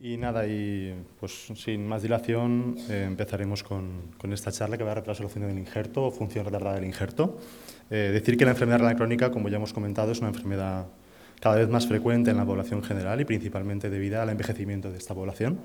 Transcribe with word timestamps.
Y 0.00 0.16
nada, 0.16 0.46
y 0.46 0.94
pues 1.18 1.48
sin 1.56 1.88
más 1.88 2.02
dilación 2.02 2.76
eh, 2.88 3.04
empezaremos 3.04 3.64
con, 3.64 4.12
con, 4.16 4.32
esta 4.32 4.52
charla 4.52 4.78
que 4.78 4.84
va 4.84 4.92
a 4.92 4.94
retrasar 4.94 5.24
la 5.24 5.28
función 5.28 5.50
del 5.50 5.58
injerto 5.58 6.04
o 6.04 6.10
función 6.12 6.44
retardada 6.44 6.76
del 6.76 6.84
injerto. 6.84 7.36
Eh, 7.90 8.10
decir 8.12 8.36
que 8.36 8.44
la 8.44 8.52
enfermedad 8.52 8.78
renal 8.78 8.94
crónica, 8.94 9.32
como 9.32 9.48
ya 9.48 9.56
hemos 9.56 9.72
comentado, 9.72 10.12
es 10.12 10.20
una 10.20 10.28
enfermedad 10.28 10.86
cada 11.40 11.56
vez 11.56 11.68
más 11.68 11.88
frecuente 11.88 12.30
en 12.30 12.36
la 12.36 12.44
población 12.44 12.84
general 12.84 13.20
y 13.20 13.24
principalmente 13.24 13.90
debido 13.90 14.22
al 14.22 14.28
envejecimiento 14.28 14.92
de 14.92 14.98
esta 14.98 15.14
población. 15.14 15.58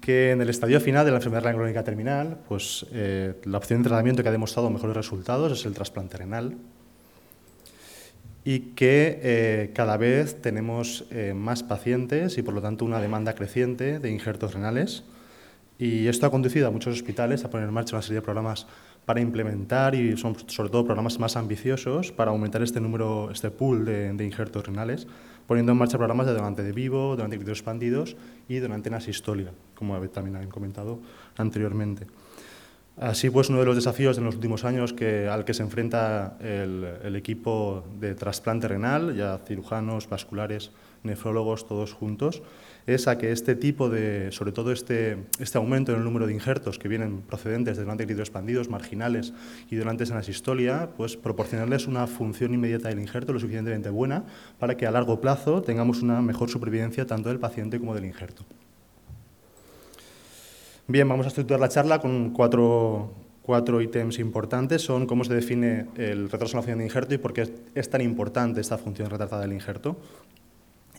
Que 0.00 0.30
en 0.30 0.40
el 0.40 0.50
estadio 0.50 0.80
final 0.80 1.04
de 1.04 1.10
la 1.10 1.16
enfermedad 1.16 1.42
renal 1.42 1.56
crónica 1.56 1.82
terminal, 1.82 2.38
pues 2.48 2.86
eh, 2.92 3.34
la 3.42 3.58
opción 3.58 3.82
de 3.82 3.88
tratamiento 3.88 4.22
que 4.22 4.28
ha 4.28 4.32
demostrado 4.32 4.70
mejores 4.70 4.96
resultados 4.96 5.50
es 5.58 5.66
el 5.66 5.74
trasplante 5.74 6.16
renal, 6.16 6.56
y 8.44 8.60
que 8.74 9.20
eh, 9.22 9.70
cada 9.74 9.96
vez 9.96 10.40
tenemos 10.40 11.04
eh, 11.10 11.34
más 11.34 11.62
pacientes 11.62 12.38
y 12.38 12.42
por 12.42 12.54
lo 12.54 12.62
tanto 12.62 12.84
una 12.84 13.00
demanda 13.00 13.34
creciente 13.34 13.98
de 13.98 14.10
injertos 14.10 14.54
renales. 14.54 15.04
Y 15.78 16.08
esto 16.08 16.26
ha 16.26 16.30
conducido 16.30 16.68
a 16.68 16.70
muchos 16.70 16.94
hospitales 16.94 17.44
a 17.44 17.50
poner 17.50 17.68
en 17.68 17.74
marcha 17.74 17.96
una 17.96 18.02
serie 18.02 18.16
de 18.16 18.22
programas 18.22 18.66
para 19.06 19.20
implementar 19.20 19.94
y 19.94 20.16
son 20.16 20.36
sobre 20.48 20.70
todo 20.70 20.84
programas 20.84 21.18
más 21.18 21.36
ambiciosos 21.36 22.12
para 22.12 22.30
aumentar 22.30 22.62
este 22.62 22.80
número, 22.80 23.30
este 23.30 23.50
pool 23.50 23.84
de, 23.84 24.24
injertos 24.24 24.66
renales, 24.66 25.06
poniendo 25.46 25.72
en 25.72 25.78
marcha 25.78 25.96
programas 25.96 26.26
de 26.26 26.34
donante 26.34 26.62
de 26.62 26.72
vivo, 26.72 27.16
donante 27.16 27.38
de 27.38 27.50
expandidos 27.50 28.16
y 28.48 28.58
donante 28.58 28.88
en 28.88 28.94
asistolia, 28.94 29.52
como 29.74 29.98
también 30.08 30.36
han 30.36 30.50
comentado 30.50 31.00
anteriormente. 31.36 32.06
Así 32.96 33.30
pues, 33.30 33.48
uno 33.48 33.60
de 33.60 33.64
los 33.64 33.76
desafíos 33.76 34.16
de 34.16 34.22
los 34.22 34.34
últimos 34.34 34.64
años 34.64 34.92
que, 34.92 35.26
al 35.26 35.44
que 35.44 35.54
se 35.54 35.62
enfrenta 35.62 36.36
el, 36.40 37.16
equipo 37.16 37.84
de 37.98 38.14
trasplante 38.14 38.68
renal, 38.68 39.16
ya 39.16 39.38
cirujanos, 39.46 40.08
vasculares, 40.08 40.70
nefrólogos, 41.02 41.66
todos 41.66 41.94
juntos, 41.94 42.42
es 42.86 43.08
a 43.08 43.16
que 43.16 43.32
este 43.32 43.54
tipo 43.54 43.88
de, 43.88 44.30
sobre 44.32 44.52
todo 44.52 44.70
este, 44.70 45.16
este 45.38 45.56
aumento 45.56 45.92
en 45.92 45.98
el 45.98 46.04
número 46.04 46.26
de 46.26 46.34
injertos 46.34 46.78
que 46.78 46.88
vienen 46.88 47.22
procedentes 47.22 47.78
de 47.78 47.84
donantes 47.84 48.18
expandidos, 48.18 48.68
marginales 48.68 49.32
y 49.70 49.76
donantes 49.76 50.10
en 50.10 50.16
la 50.16 50.22
sistolia, 50.22 50.90
pues 50.96 51.16
proporcionarles 51.16 51.86
una 51.86 52.06
función 52.06 52.52
inmediata 52.52 52.88
del 52.88 52.98
injerto 52.98 53.32
lo 53.32 53.40
suficientemente 53.40 53.88
buena 53.88 54.24
para 54.58 54.76
que 54.76 54.86
a 54.86 54.90
largo 54.90 55.22
plazo 55.22 55.62
tengamos 55.62 56.02
una 56.02 56.20
mejor 56.20 56.50
supervivencia 56.50 57.06
tanto 57.06 57.30
del 57.30 57.38
paciente 57.38 57.78
como 57.78 57.94
del 57.94 58.04
injerto. 58.04 58.44
Bien, 60.90 61.08
vamos 61.08 61.24
a 61.24 61.28
estructurar 61.28 61.60
la 61.60 61.68
charla 61.68 62.00
con 62.00 62.30
cuatro, 62.30 63.12
cuatro 63.42 63.80
ítems 63.80 64.18
importantes. 64.18 64.82
Son 64.82 65.06
cómo 65.06 65.22
se 65.22 65.32
define 65.32 65.86
el 65.96 66.28
retraso 66.28 66.54
en 66.54 66.56
la 66.56 66.62
función 66.62 66.78
de 66.78 66.84
injerto 66.86 67.14
y 67.14 67.18
por 67.18 67.32
qué 67.32 67.48
es 67.76 67.90
tan 67.90 68.00
importante 68.00 68.60
esta 68.60 68.76
función 68.76 69.08
retrasada 69.08 69.42
del 69.42 69.52
injerto. 69.52 69.96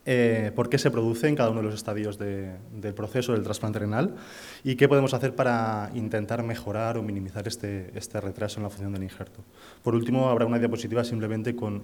Eh, 0.06 0.54
por 0.56 0.70
qué 0.70 0.78
se 0.78 0.92
produce 0.92 1.28
en 1.28 1.36
cada 1.36 1.50
uno 1.50 1.60
de 1.60 1.66
los 1.66 1.76
estadios 1.76 2.18
del 2.18 2.94
proceso 2.96 3.34
del 3.34 3.44
trasplante 3.44 3.80
renal 3.80 4.16
y 4.64 4.76
qué 4.76 4.88
podemos 4.88 5.14
hacer 5.14 5.36
para 5.36 5.92
intentar 5.94 6.42
mejorar 6.42 6.98
o 6.98 7.04
minimizar 7.04 7.46
este, 7.46 7.92
este 7.94 8.22
retraso 8.22 8.60
en 8.60 8.64
la 8.64 8.70
función 8.70 8.94
del 8.94 9.04
injerto. 9.04 9.42
Por 9.84 9.94
último, 9.94 10.30
habrá 10.30 10.46
una 10.46 10.58
diapositiva 10.58 11.04
simplemente 11.04 11.54
con 11.54 11.84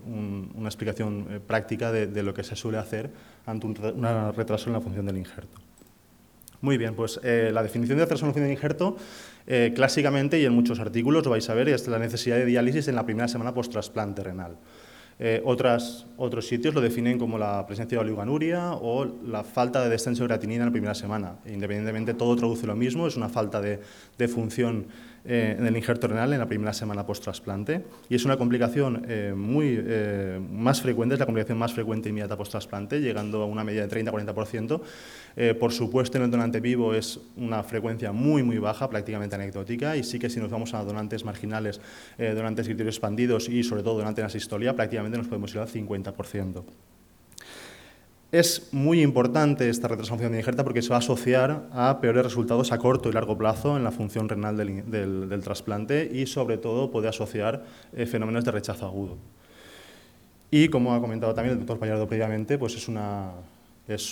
una 0.55 0.69
explicación 0.69 1.27
eh, 1.29 1.39
práctica 1.45 1.91
de, 1.91 2.23
lo 2.23 2.33
que 2.33 2.45
se 2.45 2.55
suele 2.55 2.77
hacer 2.77 3.11
ante 3.45 3.67
un 3.67 3.75
retraso 3.75 4.67
en 4.67 4.73
la 4.73 4.79
función 4.79 5.05
del 5.05 5.17
injerto. 5.17 5.66
Muy 6.61 6.77
bien, 6.77 6.95
pues 6.95 7.19
eh, 7.23 7.51
la 7.53 7.61
definición 7.61 7.99
de 7.99 8.07
función 8.07 8.33
de 8.33 8.51
injerto, 8.51 8.97
eh, 9.45 9.73
clásicamente 9.75 10.39
y 10.39 10.45
en 10.45 10.53
muchos 10.53 10.79
artículos 10.79 11.23
lo 11.23 11.31
vais 11.31 11.47
a 11.49 11.53
ver, 11.53 11.69
es 11.69 11.87
la 11.87 11.99
necesidad 11.99 12.37
de 12.37 12.45
diálisis 12.45 12.87
en 12.87 12.95
la 12.95 13.05
primera 13.05 13.27
semana 13.27 13.53
post-trasplante 13.53 14.23
renal. 14.23 14.57
Eh, 15.19 15.41
otras, 15.45 16.05
otros 16.17 16.47
sitios 16.47 16.75
lo 16.75 16.81
definen 16.81 17.17
como 17.17 17.39
la 17.39 17.65
presencia 17.65 17.97
de 17.97 18.03
oligoanuria 18.03 18.73
o 18.73 19.05
la 19.05 19.43
falta 19.43 19.83
de 19.83 19.89
descenso 19.89 20.23
de 20.23 20.27
creatinina 20.27 20.63
en 20.63 20.69
la 20.69 20.71
primera 20.71 20.93
semana. 20.93 21.37
Independientemente, 21.45 22.13
todo 22.13 22.35
traduce 22.35 22.67
lo 22.67 22.75
mismo, 22.75 23.07
es 23.07 23.17
una 23.17 23.29
falta 23.29 23.61
de, 23.61 23.79
de 24.17 24.27
función 24.27 24.87
eh, 25.25 25.55
en 25.57 25.65
el 25.65 25.75
injerto 25.75 26.07
renal 26.07 26.31
en 26.33 26.39
la 26.39 26.47
primera 26.47 26.73
semana 26.73 27.05
post-trasplante 27.05 27.83
y 28.09 28.15
es 28.15 28.25
una 28.25 28.37
complicación 28.37 29.05
eh, 29.07 29.33
muy, 29.35 29.77
eh, 29.77 30.39
más 30.51 30.81
frecuente, 30.81 31.15
es 31.15 31.19
la 31.19 31.25
complicación 31.25 31.57
más 31.57 31.73
frecuente 31.73 32.09
inmediata 32.09 32.37
post-trasplante, 32.37 32.99
llegando 32.99 33.41
a 33.41 33.45
una 33.45 33.63
media 33.63 33.85
de 33.85 34.03
30-40%. 34.03 34.81
por 35.59 35.71
supuesto, 35.71 36.17
en 36.17 36.23
el 36.23 36.31
donante 36.31 36.59
vivo 36.59 36.93
es 36.93 37.19
una 37.35 37.61
frecuencia 37.63 38.11
muy, 38.11 38.41
muy 38.41 38.57
baja, 38.57 38.89
prácticamente 38.89 39.35
anecdótica, 39.35 39.95
y 39.95 40.03
sí 40.03 40.17
que 40.17 40.29
si 40.29 40.39
nos 40.39 40.49
vamos 40.49 40.73
a 40.73 40.83
donantes 40.83 41.23
marginales, 41.25 41.79
donantes 42.17 42.65
criterios 42.65 42.95
expandidos 42.95 43.47
y 43.47 43.63
sobre 43.63 43.83
todo 43.83 43.99
donantes 43.99 44.23
en 44.23 44.25
asistolia, 44.27 44.75
prácticamente 44.75 45.17
nos 45.17 45.27
podemos 45.27 45.53
ir 45.53 45.59
al 45.59 45.67
50%. 45.67 46.63
Es 48.31 48.73
muy 48.73 49.01
importante 49.01 49.69
esta 49.69 49.87
retransformación 49.87 50.33
de 50.33 50.39
injerta 50.39 50.65
porque 50.65 50.81
se 50.81 50.89
va 50.89 50.95
a 50.95 50.99
asociar 50.99 51.69
a 51.71 52.01
peores 52.01 52.25
resultados 52.25 52.73
a 52.73 52.77
corto 52.77 53.07
y 53.07 53.13
largo 53.13 53.37
plazo 53.37 53.77
en 53.77 53.85
la 53.85 53.91
función 53.91 54.27
renal 54.27 54.57
del, 54.57 55.41
trasplante 55.41 56.09
y 56.11 56.25
sobre 56.25 56.57
todo 56.57 56.91
puede 56.91 57.07
asociar 57.07 57.63
eh, 57.93 58.05
fenómenos 58.05 58.43
de 58.43 58.51
rechazo 58.51 58.85
agudo. 58.85 59.17
Y 60.51 60.67
como 60.67 60.93
ha 60.93 60.99
comentado 60.99 61.33
también 61.33 61.53
el 61.53 61.59
doctor 61.59 61.79
Pallardo 61.79 62.05
previamente, 62.05 62.57
pues 62.57 62.75
es 62.75 62.87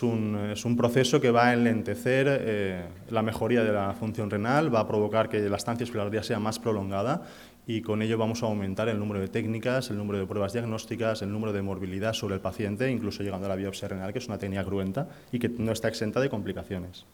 un 0.04 0.78
proceso 0.78 1.20
que 1.20 1.32
va 1.32 1.48
a 1.48 1.54
enlentecer 1.54 2.28
eh, 2.30 2.86
la 3.10 3.22
mejoría 3.22 3.66
de 3.66 3.74
la 3.74 3.94
función 3.96 4.30
renal, 4.30 4.74
va 4.74 4.80
a 4.80 4.88
provocar 4.88 5.28
que 5.28 5.42
la 5.42 5.58
estancia 5.58 5.84
hospitalaria 5.84 6.24
sea 6.24 6.40
más 6.40 6.58
prolongada 6.58 7.24
y 7.68 7.82
con 7.82 8.02
ello 8.02 8.18
vamos 8.18 8.44
a 8.44 8.46
aumentar 8.46 8.90
el 8.90 9.00
número 9.00 9.20
de 9.20 9.28
técnicas, 9.28 9.90
el 9.90 9.98
número 9.98 10.20
de 10.20 10.26
pruebas 10.26 10.54
diagnósticas, 10.54 11.22
el 11.22 11.32
número 11.32 11.54
de 11.54 11.62
morbilidad 11.62 12.14
sobre 12.14 12.36
el 12.36 12.42
paciente, 12.42 12.90
incluso 12.92 13.24
llegando 13.24 13.48
a 13.48 13.50
la 13.50 13.56
biopsia 13.56 13.88
renal, 13.88 14.14
que 14.14 14.20
es 14.20 14.28
una 14.28 14.38
técnica 14.38 14.64
cruenta 14.64 15.10
y 15.32 15.40
que 15.40 15.50
no 15.50 15.72
está 15.72 15.88
exenta 15.88 16.20
de 16.20 16.30
complicaciones. 16.30 17.06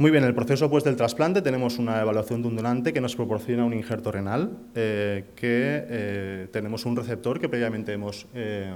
Muy 0.00 0.10
bien, 0.10 0.24
en 0.24 0.28
el 0.28 0.34
proceso 0.34 0.70
pues, 0.70 0.82
del 0.82 0.96
trasplante 0.96 1.42
tenemos 1.42 1.78
una 1.78 2.00
evaluación 2.00 2.40
de 2.40 2.48
un 2.48 2.56
donante 2.56 2.94
que 2.94 3.02
nos 3.02 3.16
proporciona 3.16 3.66
un 3.66 3.74
injerto 3.74 4.10
renal, 4.10 4.56
eh, 4.74 5.26
que 5.36 5.84
eh, 5.88 6.48
tenemos 6.52 6.86
un 6.86 6.96
receptor 6.96 7.38
que 7.38 7.50
previamente 7.50 7.92
hemos 7.92 8.26
eh, 8.32 8.72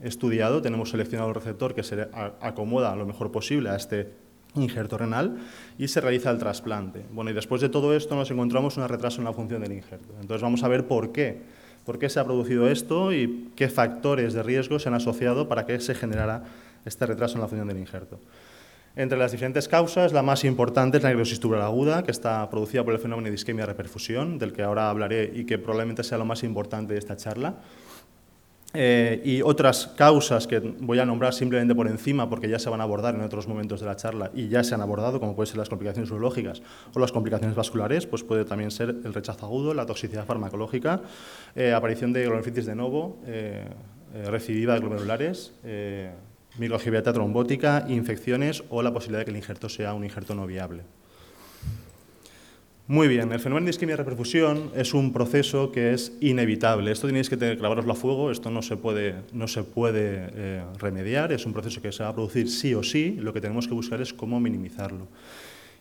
estudiado, 0.00 0.62
tenemos 0.62 0.90
seleccionado 0.90 1.28
el 1.30 1.34
receptor 1.34 1.74
que 1.74 1.82
se 1.82 2.08
acomoda 2.40 2.94
lo 2.94 3.04
mejor 3.04 3.32
posible 3.32 3.70
a 3.70 3.74
este 3.74 4.12
injerto 4.54 4.98
renal 4.98 5.38
y 5.78 5.88
se 5.88 6.00
realiza 6.00 6.30
el 6.30 6.38
trasplante. 6.38 7.04
Bueno, 7.12 7.30
y 7.30 7.34
después 7.34 7.60
de 7.60 7.68
todo 7.68 7.94
esto 7.94 8.16
nos 8.16 8.30
encontramos 8.30 8.76
un 8.76 8.88
retraso 8.88 9.20
en 9.20 9.24
la 9.24 9.32
función 9.32 9.62
del 9.62 9.72
injerto. 9.72 10.14
Entonces 10.20 10.42
vamos 10.42 10.62
a 10.62 10.68
ver 10.68 10.86
por 10.86 11.12
qué. 11.12 11.38
¿Por 11.84 11.98
qué 11.98 12.08
se 12.08 12.20
ha 12.20 12.24
producido 12.24 12.68
esto 12.68 13.12
y 13.12 13.50
qué 13.56 13.68
factores 13.68 14.34
de 14.34 14.42
riesgo 14.42 14.78
se 14.78 14.88
han 14.88 14.94
asociado 14.94 15.48
para 15.48 15.66
que 15.66 15.80
se 15.80 15.94
generara 15.94 16.44
este 16.84 17.06
retraso 17.06 17.36
en 17.36 17.40
la 17.40 17.48
función 17.48 17.68
del 17.68 17.78
injerto? 17.78 18.18
Entre 18.96 19.16
las 19.16 19.32
diferentes 19.32 19.68
causas, 19.68 20.12
la 20.12 20.22
más 20.22 20.44
importante 20.44 20.98
es 20.98 21.02
la 21.02 21.10
necrosis 21.10 21.38
tubular 21.38 21.62
aguda, 21.62 22.02
que 22.02 22.10
está 22.10 22.48
producida 22.50 22.84
por 22.84 22.92
el 22.92 23.00
fenómeno 23.00 23.28
de 23.28 23.34
isquemia 23.34 23.64
reperfusión, 23.64 24.38
del 24.38 24.52
que 24.52 24.62
ahora 24.62 24.90
hablaré 24.90 25.30
y 25.34 25.44
que 25.44 25.58
probablemente 25.58 26.02
sea 26.02 26.18
lo 26.18 26.24
más 26.24 26.42
importante 26.42 26.92
de 26.92 26.98
esta 26.98 27.16
charla. 27.16 27.54
Eh, 28.72 29.20
y 29.24 29.42
otras 29.42 29.88
causas 29.96 30.46
que 30.46 30.60
voy 30.60 31.00
a 31.00 31.04
nombrar 31.04 31.34
simplemente 31.34 31.74
por 31.74 31.88
encima 31.88 32.30
porque 32.30 32.48
ya 32.48 32.60
se 32.60 32.70
van 32.70 32.80
a 32.80 32.84
abordar 32.84 33.16
en 33.16 33.22
otros 33.22 33.48
momentos 33.48 33.80
de 33.80 33.86
la 33.86 33.96
charla 33.96 34.30
y 34.32 34.48
ya 34.48 34.62
se 34.62 34.74
han 34.74 34.80
abordado, 34.80 35.18
como 35.18 35.34
pueden 35.34 35.48
ser 35.48 35.58
las 35.58 35.68
complicaciones 35.68 36.10
urológicas 36.10 36.62
o 36.94 37.00
las 37.00 37.10
complicaciones 37.10 37.56
vasculares, 37.56 38.06
pues 38.06 38.22
puede 38.22 38.44
también 38.44 38.70
ser 38.70 38.90
el 39.04 39.12
rechazo 39.12 39.46
agudo, 39.46 39.74
la 39.74 39.86
toxicidad 39.86 40.24
farmacológica, 40.24 41.02
eh, 41.56 41.72
aparición 41.72 42.12
de 42.12 42.24
glomerulitis 42.26 42.66
de 42.66 42.76
novo, 42.76 43.18
eh, 43.26 43.64
recidiva 44.26 44.74
de 44.74 44.80
glomerulares, 44.80 45.52
microangiopatía 46.58 47.12
trombótica, 47.12 47.84
infecciones 47.88 48.64
o 48.70 48.82
la 48.82 48.92
posibilidad 48.92 49.20
de 49.20 49.24
que 49.26 49.30
el 49.30 49.36
injerto 49.36 49.68
sea 49.68 49.94
un 49.94 50.04
injerto 50.04 50.34
no 50.34 50.46
viable. 50.46 50.82
Muy 52.90 53.06
bien, 53.06 53.30
el 53.30 53.38
fenómeno 53.38 53.66
de 53.66 53.70
isquemia 53.70 53.94
reperfusión 53.94 54.72
es 54.74 54.94
un 54.94 55.12
proceso 55.12 55.70
que 55.70 55.92
es 55.92 56.12
inevitable. 56.18 56.90
Esto 56.90 57.06
tenéis 57.06 57.30
que 57.30 57.38
clavaroslo 57.38 57.92
a 57.92 57.94
fuego, 57.94 58.32
esto 58.32 58.50
no 58.50 58.62
se 58.62 58.76
puede, 58.76 59.14
no 59.32 59.46
se 59.46 59.62
puede 59.62 60.28
eh, 60.34 60.64
remediar, 60.76 61.30
es 61.30 61.46
un 61.46 61.52
proceso 61.52 61.80
que 61.80 61.92
se 61.92 62.02
va 62.02 62.08
a 62.08 62.14
producir 62.14 62.50
sí 62.50 62.74
o 62.74 62.82
sí, 62.82 63.16
lo 63.20 63.32
que 63.32 63.40
tenemos 63.40 63.68
que 63.68 63.74
buscar 63.74 64.00
es 64.00 64.12
cómo 64.12 64.40
minimizarlo. 64.40 65.06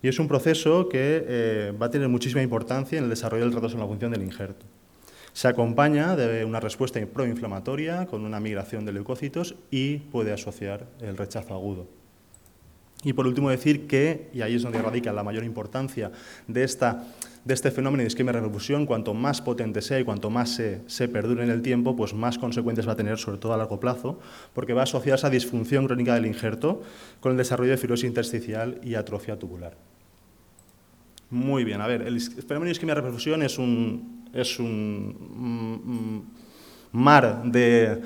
Y 0.04 0.08
es 0.08 0.20
un 0.20 0.28
proceso 0.28 0.88
que 0.88 1.26
eh, 1.28 1.74
va 1.82 1.88
a 1.88 1.90
tener 1.90 2.10
muchísima 2.10 2.44
importancia 2.44 3.00
en 3.00 3.06
el 3.06 3.10
desarrollo 3.10 3.46
del 3.46 3.54
retraso 3.54 3.74
en 3.74 3.82
la 3.82 3.88
función 3.88 4.12
del 4.12 4.22
injerto. 4.22 4.68
Se 5.34 5.48
acompaña 5.48 6.16
de 6.16 6.46
una 6.46 6.60
respuesta 6.60 7.04
proinflamatoria 7.12 8.06
con 8.06 8.24
una 8.24 8.40
migración 8.40 8.86
de 8.86 8.94
leucocitos 8.94 9.56
y 9.72 9.98
puede 9.98 10.32
asociar 10.32 10.86
el 11.02 11.18
rechazo 11.18 11.56
agudo. 11.56 11.99
Y 13.04 13.14
por 13.14 13.26
último 13.26 13.50
decir 13.50 13.88
que, 13.88 14.30
y 14.34 14.42
ahí 14.42 14.56
es 14.56 14.64
donde 14.64 14.82
radica 14.82 15.14
la 15.14 15.24
mayor 15.24 15.46
importancia 15.46 16.12
de, 16.48 16.64
esta, 16.64 17.06
de 17.46 17.54
este 17.54 17.72
fenómeno 17.72 18.02
de 18.02 18.08
isquemia 18.08 18.34
reperfusión, 18.34 18.86
cuanto 18.86 19.14
más 19.14 19.42
potente 19.42 19.82
sea 19.82 20.02
y 20.02 20.04
cuanto 20.04 20.30
más 20.30 20.50
se, 20.50 21.08
perdure 21.08 21.44
en 21.44 21.50
el 21.50 21.62
tiempo, 21.62 21.96
pues 21.96 22.14
más 22.14 22.38
consecuencias 22.38 22.86
va 22.88 22.94
a 22.94 22.98
tener, 22.98 23.18
sobre 23.18 23.38
todo 23.38 23.54
a 23.54 23.58
largo 23.58 23.80
plazo, 23.80 24.20
porque 24.54 24.74
va 24.74 24.82
a 24.82 24.84
asociarse 24.84 25.26
a 25.26 25.30
disfunción 25.30 25.88
crónica 25.88 26.14
del 26.14 26.26
injerto 26.26 26.82
con 27.22 27.32
el 27.32 27.38
desarrollo 27.38 27.72
de 27.72 27.78
fibrosis 27.78 28.06
intersticial 28.06 28.82
y 28.84 28.96
atrofia 28.96 29.40
tubular. 29.40 29.78
Muy 31.30 31.64
bien, 31.64 31.80
a 31.80 31.88
ver, 31.88 32.02
el 32.02 32.20
fenómeno 32.20 32.66
de 32.66 32.72
isquemia 32.72 32.96
reperfusión 32.96 33.44
es 33.44 33.58
un, 33.58 34.26
es 34.34 34.60
un 34.60 36.26
mar 36.92 37.44
de 37.46 38.02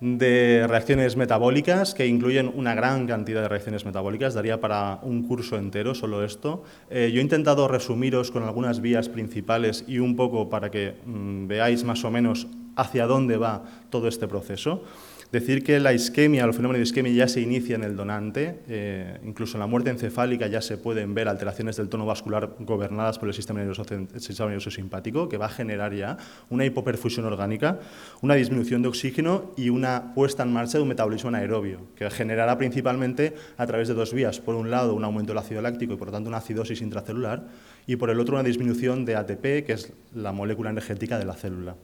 de 0.00 0.66
reacciones 0.68 1.16
metabólicas 1.16 1.94
que 1.94 2.06
incluyen 2.06 2.52
una 2.54 2.74
gran 2.74 3.06
cantidad 3.06 3.42
de 3.42 3.48
reacciones 3.48 3.84
metabólicas, 3.84 4.34
daría 4.34 4.60
para 4.60 5.00
un 5.02 5.22
curso 5.24 5.56
entero 5.56 5.94
solo 5.94 6.24
esto. 6.24 6.62
Eh, 6.90 7.10
yo 7.12 7.18
he 7.18 7.22
intentado 7.22 7.66
resumiros 7.66 8.30
con 8.30 8.44
algunas 8.44 8.80
vías 8.80 9.08
principales 9.08 9.84
y 9.88 9.98
un 9.98 10.14
poco 10.14 10.48
para 10.48 10.70
que 10.70 10.94
mm, 11.04 11.46
veáis 11.48 11.84
más 11.84 12.04
o 12.04 12.10
menos 12.10 12.46
hacia 12.76 13.06
dónde 13.06 13.36
va 13.36 13.64
todo 13.90 14.06
este 14.08 14.28
proceso. 14.28 14.84
Decir 15.30 15.62
que 15.62 15.78
la 15.78 15.92
isquemia, 15.92 16.42
el 16.44 16.54
fenómeno 16.54 16.78
de 16.78 16.84
isquemia 16.84 17.12
ya 17.12 17.28
se 17.28 17.42
inicia 17.42 17.76
en 17.76 17.84
el 17.84 17.96
donante, 17.96 18.60
eh, 18.66 19.20
incluso 19.26 19.58
en 19.58 19.60
la 19.60 19.66
muerte 19.66 19.90
encefálica 19.90 20.46
ya 20.46 20.62
se 20.62 20.78
pueden 20.78 21.12
ver 21.12 21.28
alteraciones 21.28 21.76
del 21.76 21.90
tono 21.90 22.06
vascular 22.06 22.54
gobernadas 22.60 23.18
por 23.18 23.28
el 23.28 23.34
sistema 23.34 23.60
nervioso, 23.60 23.84
nervioso 23.84 24.70
simpático, 24.70 25.28
que 25.28 25.36
va 25.36 25.44
a 25.44 25.50
generar 25.50 25.92
ya 25.92 26.16
una 26.48 26.64
hipoperfusión 26.64 27.26
orgánica, 27.26 27.78
una 28.22 28.36
disminución 28.36 28.80
de 28.80 28.88
oxígeno 28.88 29.52
y 29.54 29.68
una 29.68 30.14
puesta 30.14 30.44
en 30.44 30.52
marcha 30.54 30.78
de 30.78 30.82
un 30.82 30.88
metabolismo 30.88 31.28
anaerobio, 31.28 31.80
que 31.94 32.08
generará 32.08 32.56
principalmente 32.56 33.34
a 33.58 33.66
través 33.66 33.88
de 33.88 33.92
dos 33.92 34.14
vías. 34.14 34.40
Por 34.40 34.54
un 34.54 34.70
lado, 34.70 34.94
un 34.94 35.04
aumento 35.04 35.32
del 35.32 35.38
ácido 35.38 35.60
láctico 35.60 35.92
y 35.92 35.96
por 35.98 36.08
lo 36.08 36.12
tanto 36.12 36.30
una 36.30 36.38
acidosis 36.38 36.80
intracelular, 36.80 37.48
y 37.86 37.96
por 37.96 38.08
el 38.08 38.18
otro, 38.18 38.36
una 38.36 38.44
disminución 38.44 39.04
de 39.04 39.16
ATP, 39.16 39.66
que 39.66 39.72
es 39.74 39.92
la 40.14 40.32
molécula 40.32 40.70
energética 40.70 41.18
de 41.18 41.26
la 41.26 41.34
célula. 41.34 41.76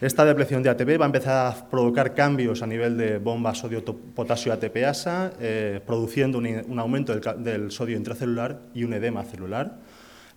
Esta 0.00 0.24
depleción 0.24 0.62
de 0.62 0.70
ATP 0.70 0.98
va 0.98 1.04
a 1.04 1.12
empezar 1.12 1.46
a 1.46 1.68
provocar 1.68 2.14
cambios 2.14 2.62
a 2.62 2.66
nivel 2.66 2.96
de 2.96 3.18
bomba 3.18 3.54
sodio-potasio 3.54 4.50
ATPasa, 4.50 5.34
eh, 5.38 5.78
produciendo 5.84 6.38
un, 6.38 6.78
aumento 6.78 7.14
del, 7.14 7.70
sodio 7.70 7.98
intracelular 7.98 8.60
y 8.72 8.84
un 8.84 8.94
edema 8.94 9.24
celular. 9.24 9.76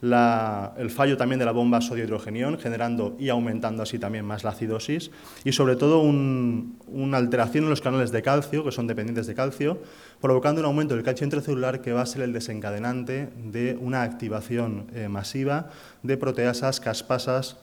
el 0.01 0.89
fallo 0.89 1.15
también 1.15 1.39
de 1.39 1.45
la 1.45 1.53
bomba 1.53 1.79
sodio-hidrogenión, 1.79 2.59
generando 2.59 3.15
y 3.17 3.29
aumentando 3.29 3.83
así 3.83 3.99
también 3.99 4.25
más 4.25 4.43
la 4.43 4.49
acidosis, 4.49 5.11
y 5.45 5.53
sobre 5.53 5.77
todo 5.77 6.01
una 6.01 7.17
alteración 7.17 7.63
en 7.63 7.69
los 7.69 7.79
canales 7.79 8.11
de 8.11 8.21
calcio, 8.21 8.65
que 8.65 8.73
son 8.73 8.85
dependientes 8.85 9.27
de 9.27 9.33
calcio, 9.33 9.81
provocando 10.19 10.59
un 10.59 10.65
aumento 10.65 10.93
del 10.93 11.05
calcio 11.05 11.23
intracelular 11.23 11.79
que 11.79 11.93
va 11.93 12.01
a 12.01 12.05
ser 12.05 12.23
el 12.23 12.33
desencadenante 12.33 13.29
de 13.37 13.77
una 13.79 14.01
activación 14.01 14.87
eh, 14.93 15.07
masiva 15.07 15.69
de 16.01 16.17
proteasas 16.17 16.81
caspasas 16.81 17.55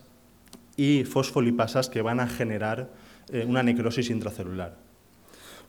y 0.77 1.03
fosfolipasas 1.03 1.89
que 1.89 2.01
van 2.01 2.19
a 2.19 2.27
generar 2.27 2.89
eh, 3.31 3.45
una 3.47 3.63
necrosis 3.63 4.09
intracelular. 4.09 4.75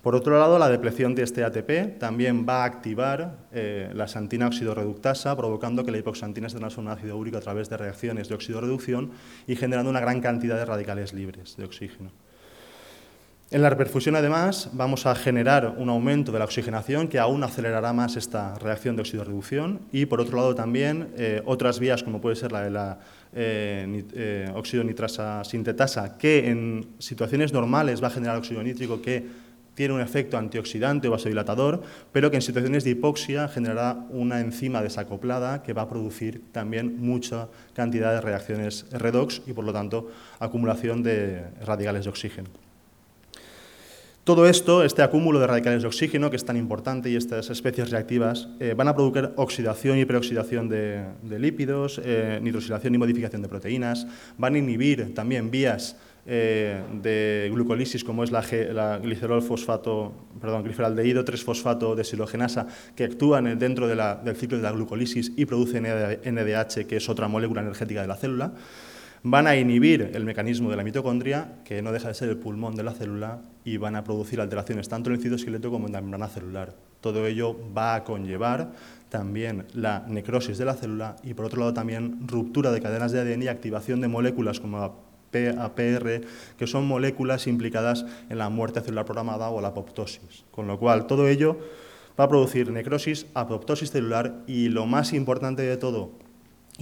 Por 0.02 0.16
otro 0.16 0.36
lado, 0.36 0.58
la 0.58 0.68
depleción 0.68 1.14
de 1.14 1.22
este 1.22 1.44
ATP 1.44 1.98
también 1.98 2.44
va 2.48 2.62
a 2.62 2.64
activar 2.64 3.46
eh, 3.52 3.88
la 3.94 4.08
santina 4.08 4.48
oxidorreductasa, 4.48 5.36
provocando 5.36 5.84
que 5.84 5.92
la 5.92 5.98
hipoxantina 5.98 6.48
se 6.48 6.58
transforme 6.58 6.90
en 6.90 6.98
ácido 6.98 7.16
úrico 7.16 7.38
a 7.38 7.40
través 7.40 7.70
de 7.70 7.76
reacciones 7.76 8.28
de 8.28 8.34
oxidorreducción 8.34 9.12
y 9.46 9.54
generando 9.54 9.90
una 9.90 10.00
gran 10.00 10.20
cantidad 10.20 10.56
de 10.56 10.64
radicales 10.64 11.12
libres 11.12 11.56
de 11.56 11.64
oxígeno. 11.64 12.10
En 13.52 13.60
la 13.60 13.68
reperfusión, 13.68 14.16
además, 14.16 14.70
vamos 14.72 15.04
a 15.04 15.14
generar 15.14 15.74
un 15.76 15.90
aumento 15.90 16.32
de 16.32 16.38
la 16.38 16.46
oxigenación 16.46 17.06
que 17.06 17.18
aún 17.18 17.44
acelerará 17.44 17.92
más 17.92 18.16
esta 18.16 18.54
reacción 18.54 18.96
de 18.96 19.02
oxidorreducción 19.02 19.80
y, 19.92 20.06
por 20.06 20.22
otro 20.22 20.38
lado, 20.38 20.54
también 20.54 21.08
eh, 21.18 21.42
otras 21.44 21.78
vías, 21.78 22.02
como 22.02 22.18
puede 22.18 22.34
ser 22.34 22.50
la 22.50 22.62
de 22.62 22.70
la 22.70 22.98
eh, 23.34 24.04
eh, 24.14 24.50
óxido 24.54 24.82
nitrasa 24.84 25.44
sintetasa, 25.44 26.16
que 26.16 26.48
en 26.48 26.94
situaciones 26.98 27.52
normales 27.52 28.02
va 28.02 28.06
a 28.06 28.10
generar 28.10 28.38
óxido 28.38 28.62
nítrico 28.62 29.02
que 29.02 29.22
tiene 29.74 29.92
un 29.92 30.00
efecto 30.00 30.38
antioxidante 30.38 31.08
o 31.08 31.10
vasodilatador, 31.10 31.82
pero 32.10 32.30
que 32.30 32.36
en 32.36 32.42
situaciones 32.42 32.84
de 32.84 32.90
hipoxia 32.92 33.48
generará 33.48 33.98
una 34.08 34.40
enzima 34.40 34.80
desacoplada 34.80 35.62
que 35.62 35.74
va 35.74 35.82
a 35.82 35.88
producir 35.90 36.40
también 36.52 37.02
mucha 37.02 37.48
cantidad 37.74 38.14
de 38.14 38.22
reacciones 38.22 38.86
redox 38.92 39.42
y, 39.46 39.52
por 39.52 39.66
lo 39.66 39.74
tanto, 39.74 40.10
acumulación 40.38 41.02
de 41.02 41.44
radicales 41.66 42.04
de 42.04 42.08
oxígeno. 42.08 42.61
Todo 44.24 44.46
esto, 44.46 44.84
este 44.84 45.02
acúmulo 45.02 45.40
de 45.40 45.48
radicales 45.48 45.82
de 45.82 45.88
oxígeno, 45.88 46.30
que 46.30 46.36
es 46.36 46.44
tan 46.44 46.56
importante, 46.56 47.10
y 47.10 47.16
estas 47.16 47.50
especies 47.50 47.90
reactivas, 47.90 48.48
eh, 48.60 48.72
van 48.76 48.86
a 48.86 48.94
producir 48.94 49.30
oxidación 49.34 49.98
y 49.98 50.04
preoxidación 50.04 50.68
de, 50.68 51.08
lípidos, 51.40 52.00
eh, 52.04 52.40
y 52.40 52.98
modificación 52.98 53.42
de 53.42 53.48
proteínas, 53.48 54.06
van 54.38 54.54
a 54.54 54.58
inhibir 54.58 55.12
también 55.12 55.50
vías 55.50 55.96
eh, 56.24 56.80
de 57.02 57.50
glucolisis, 57.52 58.04
como 58.04 58.22
es 58.22 58.30
la, 58.30 58.42
glicerol 59.02 59.42
fosfato, 59.42 60.12
perdón, 60.40 60.62
gliceraldehído 60.62 61.24
3-fosfato 61.24 61.96
desilogenasa, 61.96 62.68
que 62.94 63.02
actúan 63.02 63.58
dentro 63.58 63.88
del 63.88 64.36
ciclo 64.36 64.58
de 64.58 64.62
la 64.62 64.70
glucolisis 64.70 65.32
y 65.36 65.46
producen 65.46 65.82
NDH, 65.82 66.86
que 66.86 66.98
es 66.98 67.08
otra 67.08 67.26
molécula 67.26 67.62
energética 67.62 68.02
de 68.02 68.06
la 68.06 68.14
célula 68.14 68.52
van 69.22 69.46
a 69.46 69.56
inhibir 69.56 70.10
el 70.14 70.24
mecanismo 70.24 70.70
de 70.70 70.76
la 70.76 70.84
mitocondria, 70.84 71.60
que 71.64 71.80
no 71.82 71.92
deja 71.92 72.08
de 72.08 72.14
ser 72.14 72.28
el 72.28 72.38
pulmón 72.38 72.74
de 72.74 72.82
la 72.82 72.92
célula, 72.92 73.40
y 73.64 73.76
van 73.76 73.94
a 73.94 74.02
producir 74.02 74.40
alteraciones 74.40 74.88
tanto 74.88 75.10
en 75.10 75.16
el 75.16 75.22
citoesqueleto 75.22 75.70
como 75.70 75.86
en 75.86 75.92
la 75.92 76.00
membrana 76.00 76.28
celular. 76.28 76.74
Todo 77.00 77.26
ello 77.26 77.56
va 77.76 77.94
a 77.94 78.04
conllevar 78.04 78.72
también 79.08 79.66
la 79.74 80.04
necrosis 80.08 80.58
de 80.58 80.64
la 80.64 80.74
célula 80.74 81.16
y, 81.22 81.34
por 81.34 81.46
otro 81.46 81.60
lado, 81.60 81.74
también 81.74 82.26
ruptura 82.26 82.72
de 82.72 82.80
cadenas 82.80 83.12
de 83.12 83.20
ADN 83.20 83.42
y 83.42 83.48
activación 83.48 84.00
de 84.00 84.08
moléculas 84.08 84.58
como 84.58 84.78
APR, 84.78 86.20
que 86.58 86.66
son 86.66 86.86
moléculas 86.86 87.46
implicadas 87.46 88.04
en 88.28 88.38
la 88.38 88.48
muerte 88.48 88.80
celular 88.80 89.04
programada 89.04 89.50
o 89.50 89.60
la 89.60 89.68
apoptosis. 89.68 90.44
Con 90.50 90.66
lo 90.66 90.78
cual, 90.78 91.06
todo 91.06 91.28
ello 91.28 91.58
va 92.18 92.24
a 92.24 92.28
producir 92.28 92.70
necrosis, 92.70 93.26
apoptosis 93.34 93.90
celular 93.90 94.42
y, 94.46 94.68
lo 94.68 94.86
más 94.86 95.12
importante 95.12 95.62
de 95.62 95.76
todo, 95.76 96.10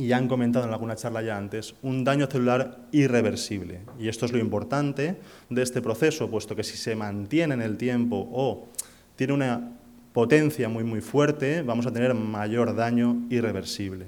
y 0.00 0.12
han 0.12 0.28
comentado 0.28 0.64
en 0.64 0.72
alguna 0.72 0.96
charla 0.96 1.22
ya 1.22 1.36
antes, 1.36 1.74
un 1.82 2.04
daño 2.04 2.26
celular 2.26 2.78
irreversible. 2.90 3.80
Y 3.98 4.08
esto 4.08 4.24
es 4.24 4.32
lo 4.32 4.38
importante 4.38 5.20
de 5.50 5.62
este 5.62 5.82
proceso, 5.82 6.30
puesto 6.30 6.56
que 6.56 6.64
si 6.64 6.78
se 6.78 6.96
mantiene 6.96 7.54
en 7.54 7.62
el 7.62 7.76
tiempo 7.76 8.28
o 8.32 8.68
tiene 9.16 9.34
una 9.34 9.72
potencia 10.14 10.68
muy 10.68 10.84
muy 10.84 11.02
fuerte, 11.02 11.62
vamos 11.62 11.86
a 11.86 11.92
tener 11.92 12.14
mayor 12.14 12.74
daño 12.74 13.26
irreversible. 13.28 14.06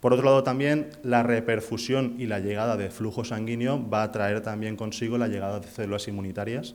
Por 0.00 0.12
otro 0.12 0.24
lado, 0.24 0.42
también 0.42 0.88
la 1.02 1.22
reperfusión 1.22 2.16
y 2.18 2.26
la 2.26 2.40
llegada 2.40 2.76
de 2.76 2.90
flujo 2.90 3.24
sanguíneo 3.24 3.88
va 3.88 4.02
a 4.02 4.10
traer 4.10 4.40
también 4.40 4.76
consigo 4.76 5.16
la 5.16 5.28
llegada 5.28 5.60
de 5.60 5.68
células 5.68 6.08
inmunitarias 6.08 6.74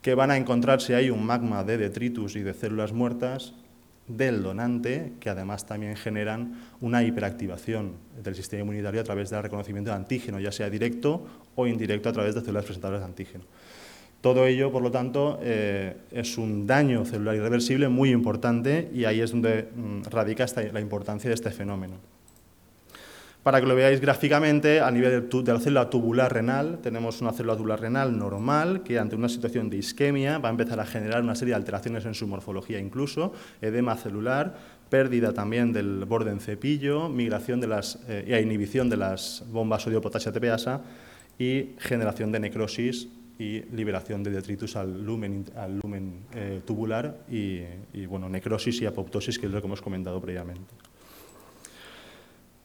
que 0.00 0.14
van 0.14 0.30
a 0.30 0.36
encontrarse 0.36 0.94
ahí 0.94 1.10
un 1.10 1.24
magma 1.24 1.64
de 1.64 1.78
detritus 1.78 2.36
y 2.36 2.40
de 2.40 2.54
células 2.54 2.92
muertas 2.92 3.54
del 4.06 4.42
donante, 4.42 5.12
que 5.18 5.30
además 5.30 5.66
también 5.66 5.96
generan 5.96 6.60
una 6.80 7.02
hiperactivación 7.02 7.92
del 8.22 8.34
sistema 8.34 8.60
inmunitario 8.60 9.00
a 9.00 9.04
través 9.04 9.30
del 9.30 9.42
reconocimiento 9.42 9.90
de 9.90 9.96
antígeno, 9.96 10.38
ya 10.40 10.52
sea 10.52 10.68
directo 10.68 11.26
o 11.54 11.66
indirecto 11.66 12.08
a 12.08 12.12
través 12.12 12.34
de 12.34 12.42
células 12.42 12.64
presentadoras 12.64 13.00
de 13.00 13.06
antígeno. 13.06 13.44
Todo 14.20 14.46
ello, 14.46 14.72
por 14.72 14.82
lo 14.82 14.90
tanto, 14.90 15.38
eh, 15.42 15.96
es 16.10 16.38
un 16.38 16.66
daño 16.66 17.04
celular 17.04 17.34
irreversible 17.34 17.88
muy 17.88 18.10
importante 18.10 18.90
y 18.94 19.04
ahí 19.04 19.20
es 19.20 19.32
donde 19.32 19.68
mm, 19.74 20.04
radica 20.10 20.46
la 20.72 20.80
importancia 20.80 21.28
de 21.28 21.34
este 21.34 21.50
fenómeno. 21.50 21.96
Para 23.44 23.60
que 23.60 23.66
lo 23.66 23.74
veáis 23.74 24.00
gráficamente, 24.00 24.80
a 24.80 24.90
nivel 24.90 25.28
de 25.28 25.52
la 25.52 25.60
célula 25.60 25.90
tubular 25.90 26.32
renal, 26.32 26.78
tenemos 26.80 27.20
una 27.20 27.30
célula 27.30 27.54
tubular 27.54 27.78
renal 27.78 28.16
normal 28.16 28.82
que 28.82 28.98
ante 28.98 29.16
una 29.16 29.28
situación 29.28 29.68
de 29.68 29.76
isquemia 29.76 30.38
va 30.38 30.48
a 30.48 30.50
empezar 30.50 30.80
a 30.80 30.86
generar 30.86 31.22
una 31.22 31.34
serie 31.34 31.52
de 31.52 31.56
alteraciones 31.56 32.06
en 32.06 32.14
su 32.14 32.26
morfología 32.26 32.78
incluso, 32.78 33.34
edema 33.60 33.98
celular, 33.98 34.56
pérdida 34.88 35.34
también 35.34 35.74
del 35.74 36.06
borde 36.06 36.30
en 36.30 36.40
cepillo, 36.40 37.10
migración 37.10 37.60
de 37.60 37.66
las, 37.66 37.98
eh, 38.08 38.40
inhibición 38.42 38.88
de 38.88 38.96
las 38.96 39.44
bombas 39.52 39.82
sodio-potasio 39.82 40.30
ATPasa 40.30 40.80
y 41.38 41.74
generación 41.80 42.32
de 42.32 42.40
necrosis 42.40 43.08
y 43.38 43.60
liberación 43.76 44.22
de 44.22 44.30
detritus 44.30 44.74
al 44.74 45.04
lumen, 45.04 45.44
al 45.54 45.80
lumen 45.80 46.20
eh, 46.34 46.62
tubular 46.64 47.18
y, 47.30 47.60
y 47.92 48.06
bueno, 48.06 48.26
necrosis 48.30 48.80
y 48.80 48.86
apoptosis, 48.86 49.38
que 49.38 49.44
es 49.44 49.52
lo 49.52 49.60
que 49.60 49.66
hemos 49.66 49.82
comentado 49.82 50.18
previamente. 50.18 50.93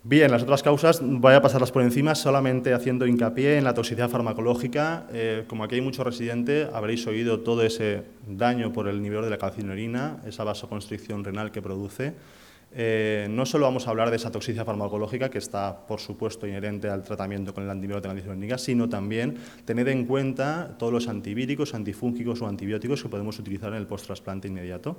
Bien, 0.03 0.31
las 0.31 0.43
otras 0.43 0.63
causas 0.63 1.01
voy 1.03 1.33
a 1.33 1.41
pasarlas 1.41 1.73
por 1.73 1.83
encima 1.83 2.15
solamente 2.15 2.73
haciendo 2.73 3.05
hincapié 3.05 3.57
en 3.57 3.65
la 3.65 3.73
toxicidad 3.73 4.09
farmacológica. 4.09 5.07
Eh, 5.11 5.43
como 5.45 5.65
aquí 5.65 5.75
hay 5.75 5.81
mucho 5.81 6.05
residente, 6.05 6.69
habréis 6.73 7.05
oído 7.05 7.41
todo 7.41 7.63
ese 7.63 8.03
daño 8.25 8.71
por 8.71 8.87
el 8.87 9.01
nivel 9.01 9.23
de 9.23 9.29
la 9.29 9.37
calcinorina, 9.37 10.21
esa 10.25 10.45
vasoconstricción 10.45 11.25
renal 11.25 11.51
que 11.51 11.61
produce. 11.61 12.13
Eh, 12.71 13.27
no 13.29 13.45
solo 13.45 13.65
vamos 13.65 13.87
a 13.87 13.89
hablar 13.89 14.09
de 14.09 14.15
esa 14.15 14.31
toxicidad 14.31 14.65
farmacológica, 14.65 15.29
que 15.29 15.39
está, 15.39 15.85
por 15.85 15.99
supuesto, 15.99 16.47
inherente 16.47 16.87
al 16.87 17.03
tratamiento 17.03 17.53
con 17.53 17.65
el 17.65 17.69
antibiótico 17.69 18.13
de 18.13 18.47
la 18.47 18.57
sino 18.57 18.87
también 18.87 19.35
tener 19.65 19.89
en 19.89 20.05
cuenta 20.05 20.77
todos 20.79 20.93
los 20.93 21.09
antivíricos, 21.09 21.73
antifúngicos 21.73 22.41
o 22.41 22.47
antibióticos 22.47 23.03
que 23.03 23.09
podemos 23.09 23.37
utilizar 23.37 23.73
en 23.73 23.79
el 23.79 23.87
post-trasplante 23.87 24.47
inmediato 24.47 24.95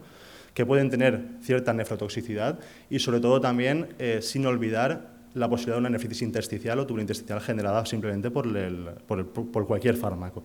que 0.55 0.67
pueden 0.67 0.91
tener 0.91 1.21
cierta 1.43 1.73
nefrotoxicidad 1.73 2.59
y 2.89 2.99
sobre 2.99 3.21
todo 3.21 3.41
también 3.41 3.89
eh, 3.99 4.21
sin 4.23 4.47
olvidar 4.47 5.21
la 5.35 5.49
posibilidad 5.49 5.77
de 5.77 5.81
una 5.81 5.91
nefritis 5.91 6.23
intersticial 6.23 6.79
o 6.79 6.87
tubular 6.87 7.03
intersticial 7.03 7.41
generada 7.41 7.87
simplemente 7.87 8.31
por, 8.31 8.47
por, 9.07 9.67
cualquier 9.67 9.97
fármaco. 9.97 10.43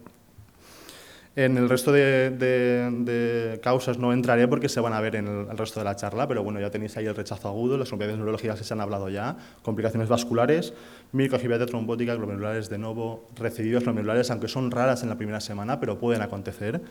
En 1.35 1.57
el 1.57 1.67
resto 1.67 1.91
de, 1.91 3.59
causas 3.61 3.97
no 3.97 4.13
entraré 4.13 4.47
porque 4.47 4.69
se 4.69 4.79
van 4.79 4.93
a 4.93 5.01
ver 5.01 5.17
en 5.17 5.27
el, 5.27 5.57
resto 5.57 5.81
de 5.81 5.83
la 5.83 5.95
charla, 5.97 6.29
pero 6.29 6.43
bueno, 6.43 6.61
ya 6.61 6.69
tenéis 6.69 6.95
ahí 6.95 7.07
el 7.07 7.15
rechazo 7.15 7.49
agudo, 7.49 7.77
las 7.77 7.89
complicaciones 7.89 8.19
neurológicas 8.19 8.57
que 8.59 8.63
se 8.63 8.73
han 8.73 8.79
hablado 8.79 9.09
ya, 9.09 9.35
complicaciones 9.61 10.07
vasculares, 10.07 10.73
microangiopatía 11.11 11.65
trombótica, 11.65 12.15
glomerulares 12.15 12.69
de 12.69 12.77
nuevo, 12.77 13.27
recidivas 13.35 13.83
glomerulares, 13.83 14.31
aunque 14.31 14.47
son 14.47 14.71
raras 14.71 15.03
en 15.03 15.09
la 15.09 15.17
primera 15.17 15.41
semana, 15.41 15.77
pero 15.79 15.99
pueden 15.99 16.21
acontecer. 16.21 16.81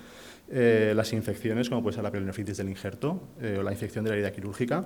Eh, 0.51 0.93
las 0.95 1.13
infecciones, 1.13 1.69
como 1.69 1.83
puede 1.83 1.95
ser 1.95 2.05
la 2.05 2.11
pielonefritis 2.11 2.57
del 2.57 2.69
injerto 2.69 3.29
eh, 3.41 3.57
o 3.59 3.63
la 3.63 3.73
infección 3.73 4.05
de 4.05 4.11
la 4.11 4.17
herida 4.17 4.33
quirúrgica, 4.33 4.85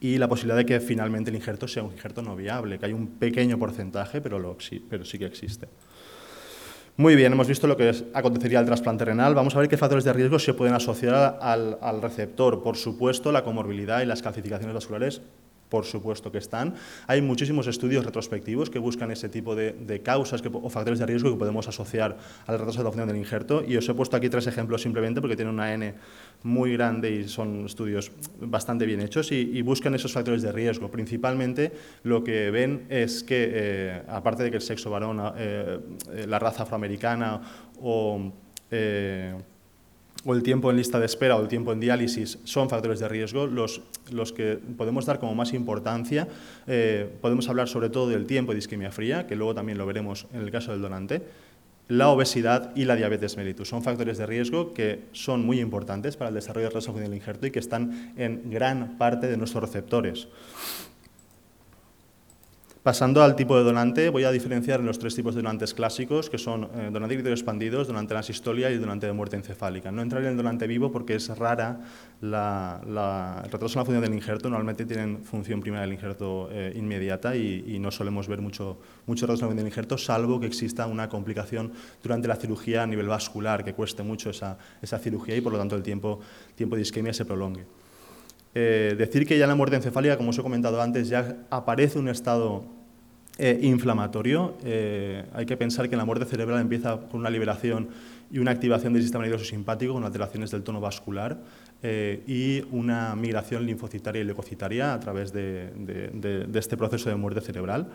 y 0.00 0.16
la 0.16 0.28
posibilidad 0.28 0.56
de 0.56 0.64
que 0.64 0.80
finalmente 0.80 1.30
el 1.30 1.36
injerto 1.36 1.68
sea 1.68 1.82
un 1.82 1.92
injerto 1.92 2.22
no 2.22 2.34
viable, 2.34 2.78
que 2.78 2.86
hay 2.86 2.92
un 2.92 3.06
pequeño 3.18 3.58
porcentaje, 3.58 4.20
pero, 4.20 4.56
pero 4.88 5.04
sí 5.04 5.18
que 5.18 5.26
existe. 5.26 5.68
Muy 7.00 7.16
bien, 7.16 7.32
hemos 7.32 7.48
visto 7.48 7.66
lo 7.66 7.78
que 7.78 7.94
acontecería 8.12 8.58
al 8.58 8.66
trasplante 8.66 9.06
renal. 9.06 9.34
Vamos 9.34 9.56
a 9.56 9.58
ver 9.58 9.68
qué 9.68 9.78
factores 9.78 10.04
de 10.04 10.12
riesgo 10.12 10.38
se 10.38 10.52
pueden 10.52 10.74
asociar 10.74 11.38
al, 11.40 12.02
receptor. 12.02 12.62
Por 12.62 12.76
supuesto, 12.76 13.32
la 13.32 13.42
comorbilidad 13.42 14.02
y 14.02 14.04
las 14.04 14.20
calcificaciones 14.20 14.74
vasculares 14.74 15.22
por 15.70 15.86
supuesto 15.86 16.30
que 16.30 16.38
están. 16.38 16.74
Hay 17.06 17.22
muchísimos 17.22 17.66
estudios 17.66 18.04
retrospectivos 18.04 18.68
que 18.68 18.78
buscan 18.78 19.10
ese 19.10 19.28
tipo 19.28 19.54
de, 19.54 20.02
causas 20.04 20.42
o 20.52 20.68
factores 20.68 20.98
de 20.98 21.06
riesgo 21.06 21.30
que 21.30 21.38
podemos 21.38 21.68
asociar 21.68 22.18
al 22.46 22.58
retraso 22.58 22.82
de 22.82 22.96
la 22.96 23.06
del 23.06 23.16
injerto 23.16 23.62
y 23.66 23.76
os 23.76 23.88
he 23.88 23.94
puesto 23.94 24.16
aquí 24.16 24.28
tres 24.28 24.46
ejemplos 24.46 24.82
simplemente 24.82 25.20
porque 25.20 25.36
tienen 25.36 25.54
una 25.54 25.72
N 25.72 25.94
muy 26.42 26.72
grande 26.72 27.10
y 27.10 27.28
son 27.28 27.66
estudios 27.66 28.10
bastante 28.40 28.84
bien 28.84 29.00
hechos 29.00 29.30
y, 29.32 29.60
buscan 29.62 29.94
esos 29.94 30.12
factores 30.12 30.42
de 30.42 30.50
riesgo. 30.50 30.90
Principalmente 30.90 31.70
lo 32.02 32.24
que 32.24 32.50
ven 32.50 32.86
es 32.88 33.22
que, 33.22 33.50
eh, 33.52 34.02
aparte 34.08 34.42
de 34.42 34.50
que 34.50 34.56
el 34.56 34.62
sexo 34.62 34.90
varón, 34.90 35.20
eh, 35.36 35.78
eh, 36.12 36.26
la 36.26 36.38
raza 36.40 36.64
afroamericana 36.64 37.40
o 37.80 38.32
o 40.24 40.34
el 40.34 40.42
tiempo 40.42 40.70
en 40.70 40.76
lista 40.76 40.98
de 40.98 41.06
espera 41.06 41.36
o 41.36 41.42
el 41.42 41.48
tiempo 41.48 41.72
en 41.72 41.80
diálisis 41.80 42.38
son 42.44 42.68
factores 42.68 43.00
de 43.00 43.08
riesgo, 43.08 43.46
los, 43.46 43.82
los 44.10 44.32
que 44.32 44.58
podemos 44.76 45.06
dar 45.06 45.18
como 45.18 45.34
más 45.34 45.52
importancia, 45.54 46.28
eh, 46.66 47.10
podemos 47.20 47.48
hablar 47.48 47.68
sobre 47.68 47.88
todo 47.88 48.08
del 48.08 48.26
tiempo 48.26 48.52
de 48.52 48.58
isquemia 48.58 48.90
fría, 48.90 49.26
que 49.26 49.36
luego 49.36 49.54
también 49.54 49.78
lo 49.78 49.86
veremos 49.86 50.26
en 50.32 50.40
el 50.40 50.50
caso 50.50 50.72
del 50.72 50.82
donante, 50.82 51.22
la 51.88 52.08
obesidad 52.08 52.70
y 52.76 52.84
la 52.84 52.94
diabetes 52.94 53.36
mellitus. 53.36 53.68
Son 53.68 53.82
factores 53.82 54.16
de 54.16 54.26
riesgo 54.26 54.74
que 54.74 55.00
son 55.12 55.44
muy 55.44 55.58
importantes 55.58 56.16
para 56.16 56.28
el 56.28 56.34
desarrollo 56.34 56.68
de 56.68 56.74
resolución 56.74 57.10
del 57.10 57.16
injerto 57.16 57.46
y 57.46 57.50
que 57.50 57.58
están 57.58 58.12
en 58.16 58.48
gran 58.48 58.96
parte 58.96 59.26
de 59.26 59.36
nuestros 59.36 59.64
receptores. 59.64 60.28
Pasando 62.82 63.22
al 63.22 63.36
tipo 63.36 63.58
de 63.58 63.62
donante, 63.62 64.08
voy 64.08 64.24
a 64.24 64.30
diferenciar 64.30 64.80
en 64.80 64.86
los 64.86 64.98
tres 64.98 65.14
tipos 65.14 65.34
de 65.34 65.42
donantes 65.42 65.74
clásicos, 65.74 66.30
que 66.30 66.38
son 66.38 66.64
eh, 66.64 66.88
donante 66.90 67.22
de 67.22 67.30
expandidos, 67.30 67.86
donante 67.86 68.08
de 68.08 68.14
la 68.14 68.20
asistolia 68.20 68.70
y 68.70 68.78
donante 68.78 69.06
de 69.06 69.12
muerte 69.12 69.36
encefálica. 69.36 69.92
No 69.92 70.00
entraré 70.00 70.24
en 70.24 70.30
el 70.30 70.36
donante 70.38 70.66
vivo 70.66 70.90
porque 70.90 71.16
es 71.16 71.28
rara 71.36 71.78
la, 72.22 73.42
retraso 73.50 73.74
en 73.74 73.80
la 73.80 73.84
función 73.84 74.02
del 74.02 74.14
injerto. 74.14 74.48
Normalmente 74.48 74.86
tienen 74.86 75.22
función 75.24 75.60
primaria 75.60 75.82
del 75.82 75.92
injerto 75.92 76.48
eh, 76.50 76.72
inmediata 76.74 77.36
y, 77.36 77.78
no 77.78 77.90
solemos 77.90 78.28
ver 78.28 78.40
mucho, 78.40 78.78
mucho 79.06 79.26
retraso 79.26 79.46
la 79.46 79.54
del 79.54 79.66
injerto, 79.66 79.98
salvo 79.98 80.40
que 80.40 80.46
exista 80.46 80.86
una 80.86 81.10
complicación 81.10 81.72
durante 82.02 82.28
la 82.28 82.36
cirugía 82.36 82.82
a 82.82 82.86
nivel 82.86 83.08
vascular, 83.08 83.62
que 83.62 83.74
cueste 83.74 84.02
mucho 84.02 84.30
esa, 84.30 84.56
esa 84.80 84.98
cirugía 84.98 85.36
y 85.36 85.42
por 85.42 85.52
lo 85.52 85.58
tanto 85.58 85.76
el 85.76 85.82
tiempo, 85.82 86.20
tiempo 86.54 86.76
de 86.76 86.82
isquemia 86.82 87.12
se 87.12 87.26
prolongue. 87.26 87.66
Eh, 88.54 88.96
decir 88.98 89.26
que 89.26 89.38
ya 89.38 89.44
en 89.44 89.50
la 89.50 89.54
muerte 89.54 89.76
encefálica, 89.76 90.16
como 90.16 90.30
os 90.30 90.38
he 90.38 90.42
comentado 90.42 90.80
antes, 90.82 91.08
ya 91.08 91.36
aparece 91.50 91.98
un 91.98 92.08
estado 92.08 92.64
eh, 93.38 93.58
inflamatorio. 93.62 94.56
Eh, 94.64 95.24
hay 95.32 95.46
que 95.46 95.56
pensar 95.56 95.88
que 95.88 95.96
la 95.96 96.04
muerte 96.04 96.24
cerebral 96.24 96.60
empieza 96.60 96.98
con 96.98 97.20
una 97.20 97.30
liberación 97.30 97.88
y 98.32 98.38
una 98.38 98.50
activación 98.50 98.92
del 98.92 99.02
sistema 99.02 99.24
nervioso 99.24 99.44
simpático 99.44 99.92
con 99.92 100.04
alteraciones 100.04 100.50
del 100.50 100.62
tono 100.62 100.80
vascular 100.80 101.38
y 101.82 102.62
una 102.70 103.16
migración 103.16 103.64
linfocitaria 103.64 104.20
y 104.20 104.24
leucocitaria 104.24 104.92
a 104.92 105.00
través 105.00 105.32
de, 105.32 106.50
este 106.54 106.76
proceso 106.76 107.08
de 107.08 107.16
muerte 107.16 107.40
cerebral. 107.40 107.88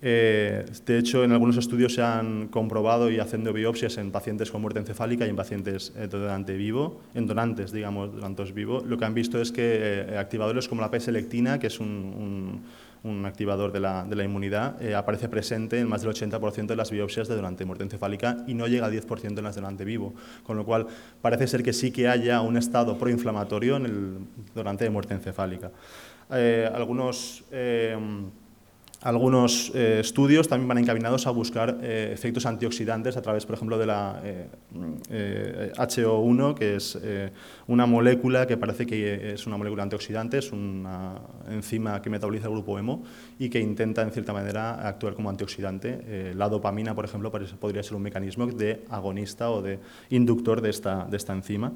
De 0.00 0.98
hecho, 0.98 1.24
en 1.24 1.32
algunos 1.32 1.56
estudios 1.56 1.94
se 1.94 2.02
han 2.02 2.48
comprobado 2.48 3.10
y 3.10 3.18
haciendo 3.18 3.52
biopsias 3.52 3.96
en 3.98 4.10
pacientes 4.12 4.50
con 4.50 4.60
muerte 4.60 4.78
encefálica 4.78 5.26
y 5.26 5.30
en 5.30 5.36
pacientes 5.36 5.92
donante 6.10 6.54
vivo, 6.54 7.00
en 7.14 7.26
donantes, 7.26 7.72
digamos, 7.72 8.14
donantes 8.14 8.52
vivo, 8.52 8.82
lo 8.86 8.98
que 8.98 9.04
han 9.04 9.14
visto 9.14 9.40
es 9.40 9.52
que 9.52 10.14
activadores 10.18 10.68
como 10.68 10.82
la 10.82 10.90
P-selectina, 10.90 11.58
que 11.58 11.68
es 11.68 11.80
un 11.80 12.62
un 13.06 13.24
activador 13.24 13.72
de 13.72 13.80
la, 13.80 14.04
de 14.04 14.16
la 14.16 14.24
inmunidad, 14.24 14.80
eh, 14.82 14.94
aparece 14.94 15.28
presente 15.28 15.78
en 15.78 15.88
más 15.88 16.02
del 16.02 16.12
80% 16.12 16.66
de 16.66 16.76
las 16.76 16.90
biopsias 16.90 17.28
de 17.28 17.36
donante 17.36 17.64
muerte 17.64 17.84
encefálica 17.84 18.38
y 18.46 18.54
no 18.54 18.66
llega 18.66 18.86
al 18.86 18.92
10% 18.92 19.38
en 19.38 19.44
las 19.44 19.54
de 19.54 19.60
donante 19.60 19.84
vivo, 19.84 20.14
con 20.42 20.56
lo 20.56 20.64
cual 20.64 20.86
parece 21.22 21.46
ser 21.46 21.62
que 21.62 21.72
sí 21.72 21.90
que 21.90 22.08
haya 22.08 22.40
un 22.40 22.56
estado 22.56 22.98
proinflamatorio 22.98 23.76
en 23.76 23.86
el 23.86 24.18
donante 24.54 24.84
de 24.84 24.90
muerte 24.90 25.14
encefálica. 25.14 25.70
Eh, 26.30 26.68
algunos 26.72 27.44
eh, 27.52 27.96
algunos 29.02 29.70
eh, 29.74 30.00
estudios 30.00 30.48
también 30.48 30.68
van 30.68 30.78
encaminados 30.78 31.26
a 31.26 31.30
buscar 31.30 31.78
eh, 31.82 32.10
efectos 32.12 32.46
antioxidantes 32.46 33.16
a 33.16 33.22
través, 33.22 33.44
por 33.44 33.54
ejemplo, 33.54 33.78
de 33.78 33.86
la 33.86 34.22
HO1, 34.72 36.50
eh, 36.50 36.54
que 36.58 36.76
es 36.76 36.98
una 37.66 37.86
molécula 37.86 38.46
que 38.46 38.56
parece 38.56 38.86
que 38.86 39.34
es 39.34 39.46
una 39.46 39.56
molécula 39.56 39.82
antioxidante, 39.82 40.38
es 40.38 40.50
una 40.50 41.20
enzima 41.48 42.00
que 42.00 42.10
metaboliza 42.10 42.46
el 42.46 42.52
grupo 42.52 42.78
hemo 42.78 43.04
y 43.38 43.50
que 43.50 43.60
intenta, 43.60 44.02
en 44.02 44.10
cierta 44.10 44.32
manera, 44.32 44.86
actuar 44.88 45.14
como 45.14 45.28
antioxidante. 45.30 46.32
la 46.34 46.48
dopamina, 46.48 46.94
por 46.94 47.04
ejemplo, 47.04 47.30
podría 47.30 47.82
ser 47.82 47.94
un 47.94 48.02
mecanismo 48.02 48.46
de 48.46 48.84
agonista 48.88 49.50
o 49.50 49.60
de 49.62 49.78
inductor 50.10 50.60
de 50.60 50.70
esta, 50.70 51.04
de 51.04 51.16
esta 51.16 51.32
enzima. 51.32 51.72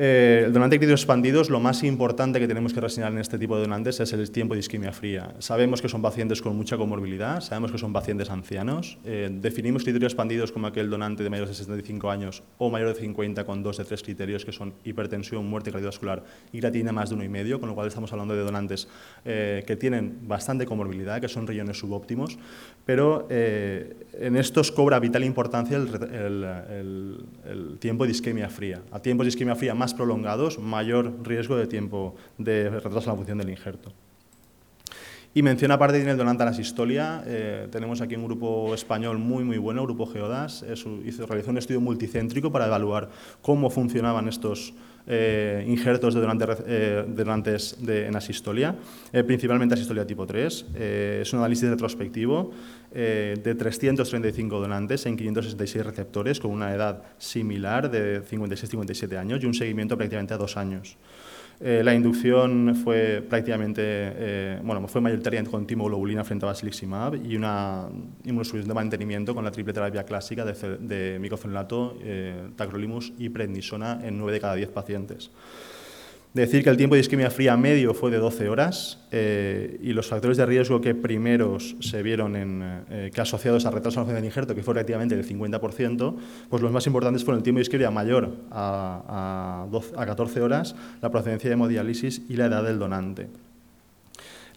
Eh, 0.00 0.44
el 0.46 0.52
donante 0.52 0.78
de 0.78 0.92
expandidos, 0.92 1.50
lo 1.50 1.58
más 1.58 1.82
importante 1.82 2.38
que 2.38 2.46
tenemos 2.46 2.72
que 2.72 2.80
reseñar 2.80 3.10
en 3.10 3.18
este 3.18 3.36
tipo 3.36 3.56
de 3.56 3.62
donantes 3.62 3.98
es 3.98 4.12
el 4.12 4.30
tiempo 4.30 4.54
de 4.54 4.60
isquemia 4.60 4.92
fría. 4.92 5.34
Sabemos 5.40 5.82
que 5.82 5.88
son 5.88 6.02
pacientes 6.02 6.40
con 6.40 6.56
mucha 6.56 6.76
comorbilidad, 6.76 7.40
sabemos 7.40 7.72
que 7.72 7.78
son 7.78 7.92
pacientes 7.92 8.30
ancianos. 8.30 8.96
Eh, 9.04 9.28
definimos 9.28 9.82
criterios 9.82 10.12
expandidos 10.12 10.52
como 10.52 10.68
aquel 10.68 10.88
donante 10.88 11.24
de 11.24 11.30
mayores 11.30 11.48
de 11.48 11.56
65 11.56 12.12
años 12.12 12.44
o 12.58 12.70
mayor 12.70 12.94
de 12.94 13.00
50 13.00 13.44
con 13.44 13.64
dos 13.64 13.78
de 13.78 13.86
tres 13.86 14.04
criterios 14.04 14.44
que 14.44 14.52
son 14.52 14.72
hipertensión, 14.84 15.44
muerte 15.44 15.72
cardiovascular 15.72 16.22
y 16.52 16.60
creatina 16.60 16.92
más 16.92 17.08
de 17.08 17.16
uno 17.16 17.24
y 17.24 17.28
medio, 17.28 17.58
con 17.58 17.68
lo 17.68 17.74
cual 17.74 17.88
estamos 17.88 18.12
hablando 18.12 18.36
de 18.36 18.42
donantes 18.42 18.86
eh, 19.24 19.64
que 19.66 19.74
tienen 19.74 20.28
bastante 20.28 20.64
comorbilidad, 20.64 21.20
que 21.20 21.26
son 21.26 21.44
riñones 21.44 21.76
subóptimos, 21.76 22.38
pero 22.86 23.26
en 23.28 24.36
estos 24.36 24.70
cobra 24.70 24.98
vital 25.00 25.24
importancia 25.24 25.76
el, 25.76 27.18
el 27.44 27.78
tiempo 27.80 28.04
de 28.04 28.12
isquemia 28.12 28.48
fría. 28.48 28.80
A 28.92 29.00
tiempos 29.00 29.26
de 29.26 29.30
isquemia 29.30 29.56
fría 29.56 29.74
más 29.74 29.87
prolongados, 29.94 30.58
mayor 30.58 31.14
riesgo 31.22 31.56
de 31.56 31.66
tiempo 31.66 32.16
de 32.38 32.70
retraso 32.70 33.00
en 33.00 33.06
la 33.06 33.16
función 33.16 33.38
del 33.38 33.50
injerto. 33.50 33.92
Y 35.34 35.42
menciona 35.42 35.74
aparte 35.74 35.98
tiene 35.98 36.12
el 36.12 36.16
donante 36.16 36.42
a 36.42 36.46
la 36.46 36.54
sistolia. 36.54 37.22
Eh, 37.26 37.68
tenemos 37.70 38.00
aquí 38.00 38.16
un 38.16 38.24
grupo 38.24 38.74
español 38.74 39.18
muy 39.18 39.44
muy 39.44 39.58
bueno, 39.58 39.84
Grupo 39.84 40.06
Geodas. 40.06 40.64
hizo, 41.04 41.26
realizó 41.26 41.50
un 41.50 41.58
estudio 41.58 41.80
multicéntrico 41.80 42.50
para 42.50 42.66
evaluar 42.66 43.10
cómo 43.42 43.70
funcionaban 43.70 44.26
estos 44.26 44.72
eh, 45.10 45.64
injertos 45.66 46.14
de, 46.14 46.20
eh, 46.66 47.04
donantes 47.08 47.76
de, 47.80 48.06
en 48.06 48.14
asistolia, 48.14 48.76
principalmente 49.26 49.74
asistolia 49.74 50.06
tipo 50.06 50.26
3. 50.26 50.66
es 50.74 51.32
un 51.32 51.38
análisis 51.38 51.68
retrospectivo 51.68 52.52
de 52.92 53.54
335 53.58 54.60
donantes 54.60 55.06
en 55.06 55.16
566 55.16 55.84
receptores 55.84 56.40
con 56.40 56.50
una 56.50 56.74
edad 56.74 57.02
similar 57.16 57.90
de 57.90 58.22
56-57 58.22 59.16
años 59.16 59.42
y 59.42 59.46
un 59.46 59.54
seguimiento 59.54 59.96
prácticamente 59.96 60.34
a 60.34 60.36
dos 60.36 60.56
años. 60.56 60.98
Eh, 61.60 61.82
la 61.82 61.92
inducción 61.92 62.76
fue 62.76 63.20
prácticamente, 63.28 63.82
eh, 63.84 64.60
bueno, 64.62 64.86
fue 64.86 65.00
mayoritaria 65.00 65.42
con 65.44 65.66
timoglobulina 65.66 66.22
frente 66.22 66.46
a 66.46 66.48
basiliximab 66.48 67.16
y 67.16 67.34
una 67.34 67.88
inmunosupresión 68.24 68.68
de 68.68 68.74
mantenimiento 68.74 69.34
con 69.34 69.44
la 69.44 69.50
triple 69.50 69.72
terapia 69.72 70.04
clásica 70.04 70.44
de, 70.44 70.52
de 70.78 71.20
eh, 72.00 72.50
tacrolimus 72.54 73.12
y 73.18 73.28
prednisona 73.30 73.98
en 74.04 74.18
9 74.18 74.32
de 74.32 74.40
cada 74.40 74.54
10 74.54 74.68
pacientes 74.68 75.32
decir 76.40 76.62
que 76.64 76.70
el 76.70 76.76
tiempo 76.76 76.94
de 76.94 77.00
isquemia 77.00 77.30
fría 77.30 77.56
medio 77.56 77.94
fue 77.94 78.10
de 78.10 78.18
12 78.18 78.48
horas 78.48 78.98
eh, 79.10 79.78
y 79.82 79.92
los 79.92 80.06
factores 80.06 80.36
de 80.36 80.46
riesgo 80.46 80.80
que 80.80 80.94
primeros 80.94 81.76
se 81.80 82.02
vieron 82.02 82.36
en, 82.36 82.82
eh, 82.90 83.10
que 83.12 83.20
asociados 83.20 83.66
a 83.66 83.70
retraso 83.70 84.00
en 84.02 84.14
del 84.14 84.24
injerto, 84.24 84.54
que 84.54 84.62
fue 84.62 84.74
relativamente 84.74 85.16
del 85.16 85.26
50%, 85.26 86.16
pues 86.48 86.62
los 86.62 86.72
más 86.72 86.86
importantes 86.86 87.24
fueron 87.24 87.38
el 87.38 87.42
tiempo 87.42 87.58
de 87.58 87.62
isquemia 87.62 87.90
mayor 87.90 88.36
a, 88.50 89.66
a 89.96 90.06
14 90.06 90.40
horas, 90.40 90.76
la 91.02 91.10
procedencia 91.10 91.50
de 91.50 91.54
hemodiálisis 91.54 92.22
y 92.28 92.36
la 92.36 92.46
edad 92.46 92.64
del 92.64 92.78
donante. 92.78 93.28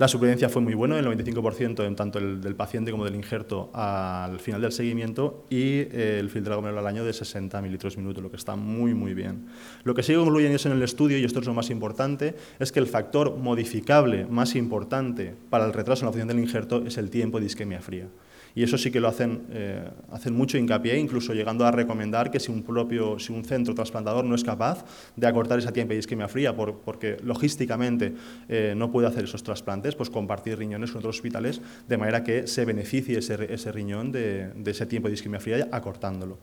La 0.02 0.08
supervivencia 0.08 0.50
fue 0.50 0.64
muy 0.64 0.74
buena, 0.74 0.98
el 0.98 1.06
95% 1.06 1.86
en 1.86 1.96
tanto 1.96 2.18
el, 2.18 2.42
del 2.42 2.56
paciente 2.56 2.90
como 2.90 3.06
del 3.06 3.14
injerto 3.14 3.70
al 3.72 4.40
final 4.40 4.60
del 4.60 4.72
seguimiento 4.72 5.46
y 5.48 5.82
eh, 5.82 6.18
el 6.20 6.32
filtrado 6.32 6.60
glomerular 6.60 6.84
al 6.84 6.96
año 6.96 7.06
de 7.06 7.14
60 7.14 7.62
mililitros 7.62 7.98
minuto, 7.98 8.20
lo 8.20 8.32
que 8.32 8.38
está 8.38 8.56
muy, 8.56 8.96
muy 8.96 9.14
bien. 9.14 9.46
Lo 9.84 9.94
que 9.94 10.02
sigue 10.02 10.18
concluyendo 10.18 10.58
en 10.66 10.72
el 10.72 10.82
estudio, 10.82 11.20
y 11.20 11.24
esto 11.24 11.40
es 11.40 11.46
lo 11.46 11.54
más 11.54 11.70
importante, 11.70 12.34
es 12.58 12.72
que 12.72 12.80
el 12.80 12.88
factor 12.88 13.38
modificable 13.38 14.26
más 14.26 14.56
importante 14.56 15.36
para 15.52 15.66
el 15.66 15.72
retraso 15.72 16.02
en 16.02 16.08
la 16.08 16.12
función 16.14 16.30
del 16.30 16.40
injerto 16.40 16.84
es 16.84 16.98
el 16.98 17.12
tiempo 17.12 17.40
de 17.40 17.46
isquemia 17.46 17.80
fría. 17.80 18.08
Y 18.56 18.64
eso 18.64 18.78
sí 18.78 18.92
que 18.92 19.00
lo 19.00 19.08
hacen, 19.08 19.44
eh, 19.52 19.88
hacen 20.12 20.36
mucho 20.36 20.58
hincapié, 20.58 20.98
incluso 20.98 21.34
llegando 21.34 21.66
a 21.66 21.72
recomendar 21.72 22.32
que 22.32 22.40
si 22.40 22.52
un, 22.52 22.64
propio, 22.64 23.18
si 23.20 23.32
un 23.32 23.46
centro 23.46 23.74
trasplantador 23.74 24.26
no 24.26 24.36
es 24.36 24.44
capaz 24.44 24.84
de 25.16 25.28
acortar 25.28 25.60
esa 25.60 25.72
tiempo 25.72 25.94
de 25.94 26.00
isquemia 26.00 26.28
fría 26.28 26.56
porque 26.56 27.18
logísticamente 27.24 28.14
eh, 28.50 28.74
no 28.76 28.92
puede 28.92 29.08
hacer 29.08 29.24
esos 29.24 29.44
trasplantes, 29.44 29.96
pues 29.96 30.10
compartir 30.10 30.58
riñones 30.58 30.92
con 30.92 31.00
otros 31.00 31.16
hospitales 31.16 31.62
de 31.88 31.98
manera 31.98 32.24
que 32.24 32.48
se 32.48 32.66
beneficie 32.66 33.20
ese, 33.20 33.54
ese 33.54 33.72
riñón 33.72 34.12
de, 34.12 34.50
de 34.50 34.72
ese 34.72 34.86
tiempo 34.86 35.08
de 35.08 35.14
isquemia 35.14 35.40
fría 35.40 35.68
acortándolo. 35.72 36.38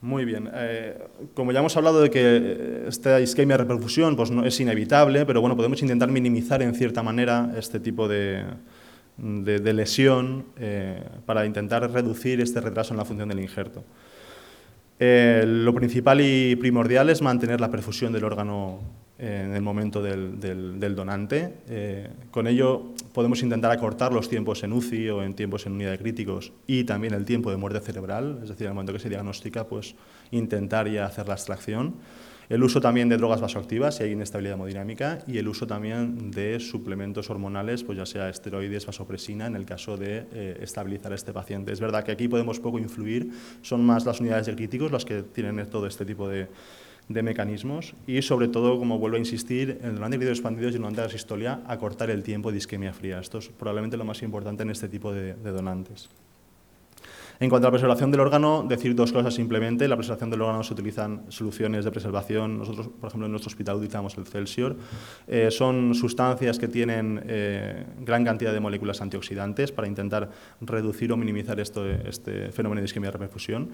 Muy 0.00 0.24
bien. 0.24 0.48
Eh, 0.54 0.96
como 1.34 1.50
ya 1.50 1.58
hemos 1.58 1.76
hablado 1.76 2.00
de 2.00 2.10
que 2.10 2.84
esta 2.86 3.20
isquemia 3.20 3.56
reperfusión 3.56 4.14
pues 4.14 4.30
no 4.30 4.44
es 4.44 4.60
inevitable, 4.60 5.26
pero 5.26 5.40
bueno, 5.40 5.56
podemos 5.56 5.82
intentar 5.82 6.08
minimizar 6.08 6.62
en 6.62 6.72
cierta 6.74 7.02
manera 7.02 7.52
este 7.56 7.80
tipo 7.80 8.06
de, 8.06 8.44
de, 9.18 9.72
lesión 9.72 10.46
eh, 10.58 11.02
para 11.26 11.44
intentar 11.44 11.90
reducir 11.90 12.40
este 12.40 12.60
retraso 12.60 12.94
en 12.94 12.98
la 12.98 13.04
función 13.04 13.28
del 13.28 13.40
injerto. 13.40 13.84
Eh, 15.00 15.44
lo 15.46 15.74
principal 15.74 16.20
y 16.20 16.56
primordial 16.56 17.10
es 17.10 17.22
mantener 17.22 17.60
la 17.60 17.70
perfusión 17.70 18.12
del 18.12 18.24
órgano 18.24 18.80
en 19.18 19.54
el 19.54 19.62
momento 19.62 20.00
del, 20.00 20.38
del, 20.40 20.94
donante. 20.94 21.54
Eh, 21.68 22.08
con 22.30 22.46
ello 22.46 22.94
podemos 23.12 23.42
intentar 23.42 23.72
acortar 23.72 24.12
los 24.12 24.28
tiempos 24.28 24.62
en 24.62 24.72
UCI 24.72 25.08
o 25.10 25.22
en 25.24 25.34
tiempos 25.34 25.66
en 25.66 25.72
unidad 25.72 25.90
de 25.90 25.98
críticos 25.98 26.52
y 26.68 26.84
también 26.84 27.14
el 27.14 27.24
tiempo 27.24 27.50
de 27.50 27.56
muerte 27.56 27.80
cerebral, 27.80 28.38
es 28.42 28.48
decir, 28.48 28.66
en 28.66 28.68
el 28.68 28.74
momento 28.74 28.92
que 28.92 29.00
se 29.00 29.08
diagnostica, 29.08 29.64
pues 29.64 29.96
intentar 30.30 30.88
ya 30.88 31.06
hacer 31.06 31.26
la 31.26 31.34
extracción. 31.34 31.94
El 32.48 32.62
uso 32.62 32.80
también 32.80 33.10
de 33.10 33.18
drogas 33.18 33.42
vasoactivas 33.42 33.96
si 33.96 34.04
hay 34.04 34.12
inestabilidad 34.12 34.54
hemodinámica 34.54 35.18
y 35.26 35.36
el 35.36 35.48
uso 35.48 35.66
también 35.66 36.30
de 36.30 36.60
suplementos 36.60 37.28
hormonales, 37.28 37.84
pues 37.84 37.98
ya 37.98 38.06
sea 38.06 38.30
esteroides, 38.30 38.86
vasopresina, 38.86 39.46
en 39.46 39.54
el 39.54 39.66
caso 39.66 39.98
de 39.98 40.26
eh, 40.32 40.58
estabilizar 40.62 41.12
a 41.12 41.14
este 41.14 41.34
paciente. 41.34 41.72
Es 41.72 41.80
verdad 41.80 42.04
que 42.04 42.12
aquí 42.12 42.26
podemos 42.26 42.58
poco 42.58 42.78
influir, 42.78 43.30
son 43.60 43.84
más 43.84 44.06
las 44.06 44.20
unidades 44.20 44.46
de 44.46 44.54
críticos 44.54 44.90
las 44.90 45.04
que 45.04 45.22
tienen 45.22 45.66
todo 45.66 45.86
este 45.86 46.06
tipo 46.06 46.26
de, 46.26 46.48
mecanismos 47.08 47.94
y 48.06 48.20
sobre 48.22 48.48
todo, 48.48 48.78
como 48.78 48.98
vuelvo 48.98 49.16
a 49.16 49.18
insistir, 49.18 49.78
en 49.82 49.90
el 49.90 49.94
donante 49.96 50.18
de 50.18 50.30
expandidos 50.30 50.72
y 50.72 50.76
el 50.76 50.82
donante 50.82 51.02
de 51.02 51.06
asistolia, 51.06 51.60
acortar 51.66 52.10
el 52.10 52.22
tiempo 52.22 52.50
de 52.50 52.58
isquemia 52.58 52.92
fría. 52.94 53.18
Esto 53.18 53.38
es 53.38 53.48
probablemente 53.48 53.96
lo 53.96 54.04
más 54.04 54.22
importante 54.22 54.62
en 54.62 54.70
este 54.70 54.88
tipo 54.88 55.12
de 55.12 55.34
donantes. 55.34 56.08
En 57.40 57.48
cuanto 57.48 57.68
a 57.68 57.70
la 57.70 57.72
preservación 57.72 58.10
del 58.10 58.20
órgano, 58.20 58.64
decir 58.68 58.96
dos 58.96 59.12
cosas 59.12 59.32
simplemente. 59.32 59.84
En 59.84 59.90
la 59.90 59.96
preservación 59.96 60.30
del 60.30 60.42
órgano 60.42 60.64
se 60.64 60.72
utilizan 60.72 61.22
soluciones 61.28 61.84
de 61.84 61.90
preservación. 61.92 62.58
Nosotros, 62.58 62.88
por 62.88 63.08
ejemplo, 63.08 63.26
en 63.26 63.32
nuestro 63.32 63.48
hospital 63.48 63.76
utilizamos 63.76 64.18
el 64.18 64.26
Celsior. 64.26 64.76
Eh, 65.28 65.50
son 65.52 65.94
sustancias 65.94 66.58
que 66.58 66.66
tienen 66.66 67.22
eh, 67.26 67.86
gran 68.00 68.24
cantidad 68.24 68.52
de 68.52 68.58
moléculas 68.58 69.00
antioxidantes 69.02 69.70
para 69.70 69.86
intentar 69.86 70.30
reducir 70.60 71.12
o 71.12 71.16
minimizar 71.16 71.60
esto, 71.60 71.88
este 71.88 72.50
fenómeno 72.50 72.80
de 72.80 72.86
isquemia 72.86 73.08
de 73.08 73.12
reperfusión. 73.12 73.68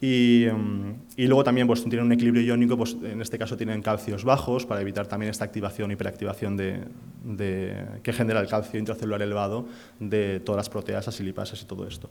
Y, 0.00 0.46
mm, 0.52 0.94
y, 1.16 1.26
luego 1.26 1.44
también 1.44 1.66
pues, 1.66 1.82
tienen 1.84 2.04
un 2.04 2.12
equilibrio 2.12 2.42
iónico, 2.42 2.76
pues, 2.76 2.96
en 3.02 3.22
este 3.22 3.38
caso 3.38 3.56
tienen 3.56 3.80
calcios 3.82 4.24
bajos 4.24 4.66
para 4.66 4.80
evitar 4.80 5.06
también 5.06 5.30
esta 5.30 5.44
activación, 5.44 5.90
hiperactivación 5.90 6.56
de, 6.56 6.80
de, 7.24 7.86
que 8.02 8.12
genera 8.12 8.40
el 8.40 8.48
calcio 8.48 8.78
intracelular 8.78 9.22
elevado 9.22 9.66
de 9.98 10.40
todas 10.40 10.58
las 10.58 10.68
proteasas 10.68 11.18
y 11.20 11.22
lipasas 11.22 11.62
y 11.62 11.64
todo 11.64 11.86
esto. 11.86 12.10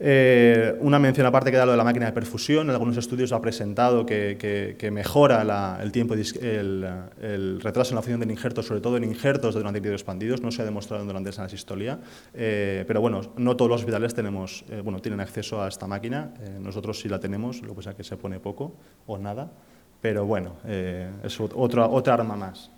Eh, 0.00 0.76
una 0.80 0.98
mención 0.98 1.26
aparte 1.26 1.50
que 1.50 1.56
da 1.56 1.64
lo 1.64 1.72
de 1.72 1.78
la 1.78 1.84
máquina 1.84 2.06
de 2.06 2.12
perfusión. 2.12 2.68
En 2.68 2.70
algunos 2.70 2.96
estudios 2.96 3.32
ha 3.32 3.40
presentado 3.40 4.04
que, 4.04 4.90
mejora 4.92 5.78
el 5.80 5.92
tiempo, 5.92 6.14
el, 6.14 7.60
retraso 7.60 7.92
en 7.92 7.96
la 7.96 8.02
función 8.02 8.20
del 8.20 8.30
injerto, 8.30 8.62
sobre 8.62 8.80
todo 8.80 8.96
en 8.96 9.04
injertos 9.04 9.54
de 9.54 9.60
donantes 9.60 9.92
expandidos. 9.92 10.42
No 10.42 10.50
se 10.50 10.62
ha 10.62 10.64
demostrado 10.64 11.08
en 11.08 11.24
la 11.24 11.48
sistolia, 11.48 12.00
eh, 12.34 12.84
pero 12.86 13.00
bueno, 13.00 13.20
no 13.36 13.56
todos 13.56 13.70
los 13.70 13.80
hospitales 13.80 14.14
tenemos, 14.14 14.64
eh, 14.70 14.80
bueno, 14.82 15.00
tienen 15.00 15.20
acceso 15.20 15.62
a 15.62 15.68
esta 15.68 15.86
máquina. 15.86 16.34
nosotros 16.60 16.98
sí 17.00 17.08
la 17.08 17.20
tenemos, 17.20 17.62
lo 17.62 17.68
que 17.68 17.74
pasa 17.76 17.90
es 17.90 17.96
que 17.96 18.04
se 18.04 18.16
pone 18.16 18.40
poco 18.40 18.74
o 19.06 19.18
nada, 19.18 19.52
pero 20.00 20.26
bueno, 20.26 20.56
es 20.66 21.40
otra, 21.40 21.86
otra 21.86 22.14
arma 22.14 22.36
más. 22.36 22.70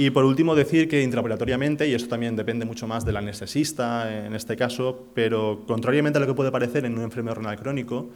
Y 0.00 0.10
por 0.10 0.24
último 0.24 0.54
decir 0.54 0.88
que 0.88 1.02
intraoperatoriamente, 1.02 1.88
y 1.88 1.92
esto 1.92 2.08
también 2.08 2.36
depende 2.36 2.64
mucho 2.64 2.86
más 2.86 3.04
del 3.04 3.16
anestesista 3.16 4.26
en 4.26 4.32
este 4.32 4.56
caso, 4.56 5.08
pero 5.12 5.64
contrariamente 5.66 6.18
a 6.18 6.20
lo 6.20 6.28
que 6.28 6.34
puede 6.34 6.52
parecer 6.52 6.84
en 6.84 6.96
un 6.96 7.02
enfermedad 7.02 7.34
renal 7.34 7.56
crónico, 7.56 8.08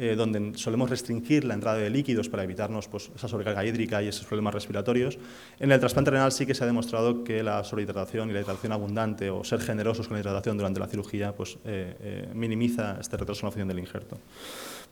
eh, 0.00 0.16
donde 0.16 0.58
solemos 0.58 0.88
restringir 0.88 1.44
la 1.44 1.52
entrada 1.52 1.76
de 1.76 1.90
líquidos 1.90 2.30
para 2.30 2.42
evitarnos 2.42 2.88
pues, 2.88 3.10
esa 3.14 3.28
sobrecarga 3.28 3.66
hídrica 3.66 4.02
y 4.02 4.08
esos 4.08 4.24
problemas 4.24 4.54
respiratorios, 4.54 5.18
en 5.58 5.70
el 5.70 5.78
trasplante 5.78 6.10
renal 6.10 6.32
sí 6.32 6.46
que 6.46 6.54
se 6.54 6.64
ha 6.64 6.66
demostrado 6.66 7.22
que 7.22 7.42
la 7.42 7.62
sobrehidratación 7.64 8.30
y 8.30 8.32
la 8.32 8.40
hidratación 8.40 8.72
abundante 8.72 9.28
o 9.28 9.44
ser 9.44 9.60
generosos 9.60 10.08
con 10.08 10.16
la 10.16 10.22
hidratación 10.22 10.56
durante 10.56 10.80
la 10.80 10.86
cirugía 10.86 11.32
pues, 11.36 11.58
eh, 11.66 11.94
eh, 12.00 12.28
minimiza 12.34 12.96
este 12.98 13.18
retraso 13.18 13.40
en 13.42 13.46
la 13.48 13.50
función 13.50 13.68
del 13.68 13.78
injerto. 13.78 14.16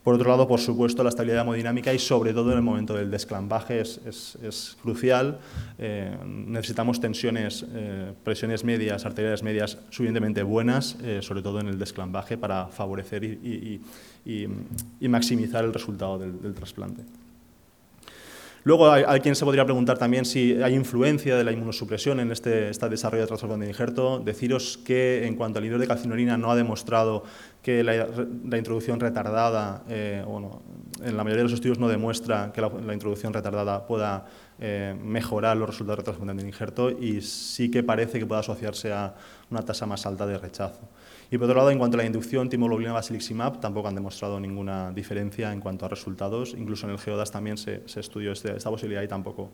Por 0.08 0.14
otro 0.14 0.30
lado, 0.30 0.48
por 0.48 0.60
supuesto, 0.60 1.02
la 1.02 1.10
estabilidad 1.10 1.42
hemodinámica 1.42 1.92
y 1.92 1.98
sobre 1.98 2.32
todo 2.32 2.52
en 2.52 2.56
el 2.56 2.62
momento 2.62 2.94
del 2.94 3.10
desclambaje 3.10 3.80
es, 3.80 4.78
crucial. 4.80 5.38
Eh, 5.78 6.16
necesitamos 6.24 7.00
tensiones, 7.00 7.66
eh, 7.74 8.12
presiones 8.24 8.64
medias, 8.64 9.04
arteriales 9.04 9.42
medias 9.42 9.76
suficientemente 9.90 10.42
buenas, 10.42 10.96
eh, 11.02 11.18
sobre 11.20 11.42
todo 11.42 11.60
en 11.60 11.68
el 11.68 11.78
desclambaje, 11.78 12.38
para 12.38 12.68
favorecer 12.68 13.24
y, 13.24 13.82
maximizar 15.00 15.64
el 15.64 15.72
resultado 15.72 16.18
del 16.18 16.54
trasplante. 16.54 17.02
Luego 18.68 18.90
hay, 18.90 19.20
quien 19.20 19.34
se 19.34 19.46
podría 19.46 19.64
preguntar 19.64 19.96
también 19.96 20.26
si 20.26 20.62
hay 20.62 20.74
influencia 20.74 21.36
de 21.36 21.42
la 21.42 21.52
inmunosupresión 21.52 22.20
en 22.20 22.32
este, 22.32 22.70
desarrollo 22.70 23.22
de 23.22 23.26
transformación 23.26 23.60
de 23.60 23.68
injerto. 23.68 24.18
Deciros 24.18 24.78
que 24.84 25.26
en 25.26 25.36
cuanto 25.36 25.58
al 25.58 25.64
nivel 25.64 25.80
de 25.80 25.86
calcinorina 25.86 26.36
no 26.36 26.50
ha 26.50 26.54
demostrado 26.54 27.24
que 27.62 27.82
la, 27.82 28.58
introducción 28.58 29.00
retardada, 29.00 29.84
eh, 29.88 30.22
bueno, 30.26 30.60
en 31.02 31.16
la 31.16 31.24
mayoría 31.24 31.44
de 31.44 31.44
los 31.44 31.54
estudios 31.54 31.78
no 31.78 31.88
demuestra 31.88 32.52
que 32.52 32.60
la, 32.60 32.92
introducción 32.92 33.32
retardada 33.32 33.86
pueda 33.86 34.26
eh, 34.60 34.96
mejorar 35.00 35.56
los 35.56 35.68
resultados 35.68 35.98
de 35.98 36.04
transformación 36.04 36.38
de 36.38 36.48
injerto 36.48 36.90
y 36.90 37.20
sí 37.20 37.70
que 37.70 37.82
parece 37.82 38.18
que 38.18 38.26
pueda 38.26 38.40
asociarse 38.40 38.92
a 38.92 39.14
una 39.50 39.62
tasa 39.62 39.86
más 39.86 40.04
alta 40.04 40.26
de 40.26 40.36
rechazo. 40.36 40.80
Y 41.30 41.36
por 41.36 41.44
otro 41.44 41.58
lado, 41.58 41.70
en 41.70 41.78
cuanto 41.78 41.96
a 41.96 41.98
la 41.98 42.06
inducción 42.06 42.48
timoglobulina 42.48 42.92
basiliximab, 42.92 43.60
tampoco 43.60 43.88
han 43.88 43.94
demostrado 43.94 44.40
ninguna 44.40 44.90
diferencia 44.92 45.52
en 45.52 45.60
cuanto 45.60 45.84
a 45.84 45.88
resultados. 45.88 46.54
Incluso 46.56 46.86
en 46.86 46.92
el 46.92 46.98
GEODAS 46.98 47.30
también 47.30 47.58
se, 47.58 47.82
estudió 47.96 48.32
este, 48.32 48.56
esta 48.56 48.70
posibilidad 48.70 49.02
y 49.02 49.08
tampoco, 49.08 49.50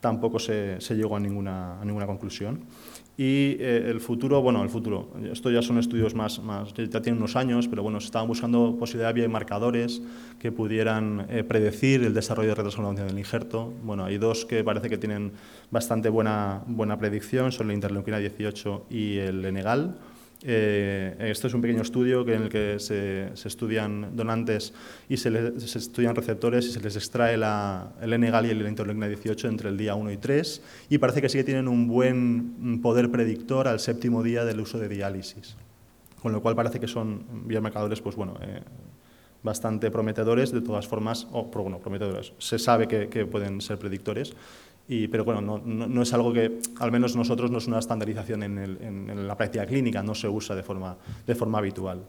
tampoco 0.00 0.38
se, 0.38 0.78
llegó 0.90 1.16
a 1.16 1.20
ninguna, 1.20 1.80
a 1.80 1.84
ninguna 1.84 2.06
conclusión. 2.06 2.60
Y 3.16 3.58
eh, 3.60 3.84
el 3.90 4.00
futuro, 4.00 4.40
bueno, 4.40 4.62
el 4.62 4.70
futuro, 4.70 5.10
esto 5.30 5.50
ya 5.50 5.60
son 5.60 5.76
estudios 5.78 6.14
más, 6.14 6.42
más 6.42 6.72
ya 6.72 7.02
tienen 7.02 7.18
unos 7.18 7.36
años, 7.36 7.68
pero 7.68 7.82
bueno, 7.82 8.00
se 8.00 8.06
estaban 8.06 8.26
buscando 8.26 8.76
posibilidad 8.78 9.14
de 9.14 9.28
marcadores 9.28 10.00
que 10.38 10.52
pudieran 10.52 11.26
eh, 11.28 11.44
predecir 11.44 12.02
el 12.02 12.14
desarrollo 12.14 12.48
de 12.48 12.54
retraso 12.54 12.94
del 12.94 13.18
injerto. 13.18 13.74
Bueno, 13.82 14.06
hay 14.06 14.16
dos 14.16 14.46
que 14.46 14.64
parece 14.64 14.88
que 14.88 14.96
tienen 14.96 15.32
bastante 15.70 16.08
buena, 16.08 16.62
buena 16.66 16.98
predicción, 16.98 17.52
son 17.52 17.68
la 17.68 17.74
interleuquina 17.74 18.16
18 18.16 18.86
y 18.88 19.18
el 19.18 19.44
Enegal. 19.44 19.98
Eh, 20.42 21.16
esto 21.30 21.48
es 21.48 21.54
un 21.54 21.60
pequeño 21.60 21.82
estudio 21.82 22.26
en 22.26 22.44
el 22.44 22.48
que 22.48 22.78
se, 22.78 23.28
estudian 23.44 24.16
donantes 24.16 24.72
y 25.08 25.18
se, 25.18 25.28
estudian 25.58 26.16
receptores 26.16 26.66
y 26.66 26.72
se 26.72 26.80
les 26.80 26.96
extrae 26.96 27.36
la, 27.36 27.92
el 28.00 28.12
N-gal 28.14 28.46
y 28.46 28.50
el 28.50 28.66
interleuquina 28.66 29.06
18 29.06 29.48
entre 29.48 29.68
el 29.68 29.76
día 29.76 29.94
1 29.94 30.10
y 30.12 30.16
3 30.16 30.62
y 30.88 30.98
parece 30.98 31.20
que 31.20 31.28
sí 31.28 31.36
que 31.36 31.44
tienen 31.44 31.68
un 31.68 31.88
buen 31.88 32.80
poder 32.80 33.10
predictor 33.10 33.68
al 33.68 33.80
séptimo 33.80 34.22
día 34.22 34.44
del 34.44 34.60
uso 34.60 34.78
de 34.78 34.88
diálisis. 34.88 35.56
Con 36.22 36.32
lo 36.32 36.40
cual 36.40 36.54
parece 36.54 36.80
que 36.80 36.88
son 36.88 37.24
biomarcadores 37.46 38.00
pues, 38.00 38.16
bueno, 38.16 38.34
eh, 38.40 38.60
bastante 39.42 39.90
prometedores, 39.90 40.52
de 40.52 40.60
todas 40.60 40.86
formas, 40.86 41.26
o 41.32 41.44
bueno, 41.44 41.78
prometedores, 41.78 42.32
se 42.38 42.58
sabe 42.58 42.88
que, 42.88 43.08
que 43.08 43.26
pueden 43.26 43.60
ser 43.60 43.78
predictores 43.78 44.34
pero 45.08 45.24
bueno, 45.24 45.40
no, 45.40 45.58
no, 45.58 46.02
es 46.02 46.12
algo 46.12 46.32
que, 46.32 46.58
al 46.80 46.90
menos 46.90 47.14
nosotros, 47.14 47.50
no 47.50 47.58
es 47.58 47.66
una 47.68 47.78
estandarización 47.78 48.42
en, 48.42 49.28
la 49.28 49.36
práctica 49.36 49.64
clínica, 49.64 50.02
no 50.02 50.14
se 50.16 50.28
usa 50.28 50.56
de 50.56 50.64
forma, 50.64 50.96
de 51.26 51.34
forma 51.34 51.58
habitual. 51.58 52.02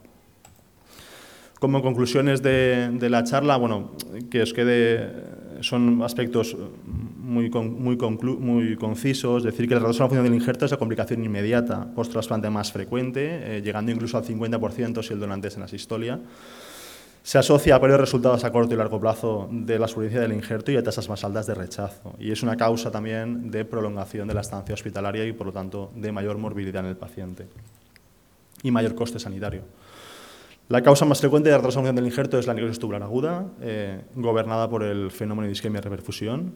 Como 1.60 1.84
conclusiones 1.84 2.42
de, 2.42 2.90
de, 2.94 3.10
la 3.10 3.24
charla, 3.24 3.58
bueno, 3.58 3.92
que 4.32 4.42
os 4.42 4.52
quede, 4.52 5.14
son 5.62 6.02
aspectos 6.02 6.58
muy, 7.32 7.52
muy, 7.52 7.98
muy 7.98 8.76
concisos, 8.76 9.44
decir 9.44 9.68
que 9.68 9.76
la 9.76 9.82
reducción 9.82 10.10
de 10.10 10.16
la 10.16 10.22
función 10.22 10.24
del 10.24 10.42
injerto 10.42 10.66
es 10.66 10.72
la 10.72 10.78
complicación 10.78 11.24
inmediata 11.24 11.88
post-trasplante 11.94 12.50
más 12.50 12.72
frecuente, 12.72 13.58
eh, 13.58 13.62
llegando 13.62 13.92
incluso 13.92 14.18
al 14.18 14.26
50% 14.26 15.04
si 15.04 15.14
el 15.14 15.20
donante 15.20 15.50
es 15.50 15.58
en 15.58 15.64
asistolia. 15.64 16.20
Se 17.24 17.38
asocia 17.38 17.76
a 17.76 17.80
peores 17.80 18.00
resultados 18.00 18.44
a 18.44 18.52
corto 18.52 18.74
y 18.74 18.78
largo 18.78 19.00
plazo 19.00 19.48
de 19.52 19.78
la 19.78 19.88
supervivencia 19.88 20.22
del 20.22 20.34
injerto 20.34 20.72
y 20.72 20.78
a 20.78 20.84
tasas 20.84 21.08
más 21.08 21.24
altas 21.24 21.46
de 21.46 21.54
rechazo. 21.54 22.16
Y 22.20 22.32
es 22.32 22.42
una 22.42 22.58
causa 22.58 22.90
también 22.90 23.52
de 23.52 23.64
prolongación 23.64 24.28
de 24.28 24.34
la 24.34 24.42
estancia 24.42 24.74
hospitalaria 24.74 25.26
y, 25.26 25.32
por 25.32 25.48
lo 25.48 25.54
tanto, 25.54 25.92
de 25.96 26.12
mayor 26.12 26.40
morbilidad 26.40 26.84
en 26.84 26.90
el 26.90 26.98
paciente 26.98 27.48
y 28.64 28.72
mayor 28.72 28.96
coste 28.96 29.20
sanitario. 29.20 29.62
La 30.68 30.82
causa 30.82 31.06
más 31.06 31.20
frecuente 31.20 31.50
de 31.50 31.58
retraso 31.58 31.82
del 31.82 32.06
injerto 32.06 32.40
es 32.40 32.48
la 32.48 32.54
necrosis 32.54 32.80
tubular 32.80 33.04
aguda, 33.04 33.46
eh, 33.62 34.02
gobernada 34.16 34.70
por 34.70 34.84
el 34.84 35.12
fenómeno 35.12 35.46
de 35.46 35.52
isquemia 35.52 35.82
reperfusión. 35.82 36.54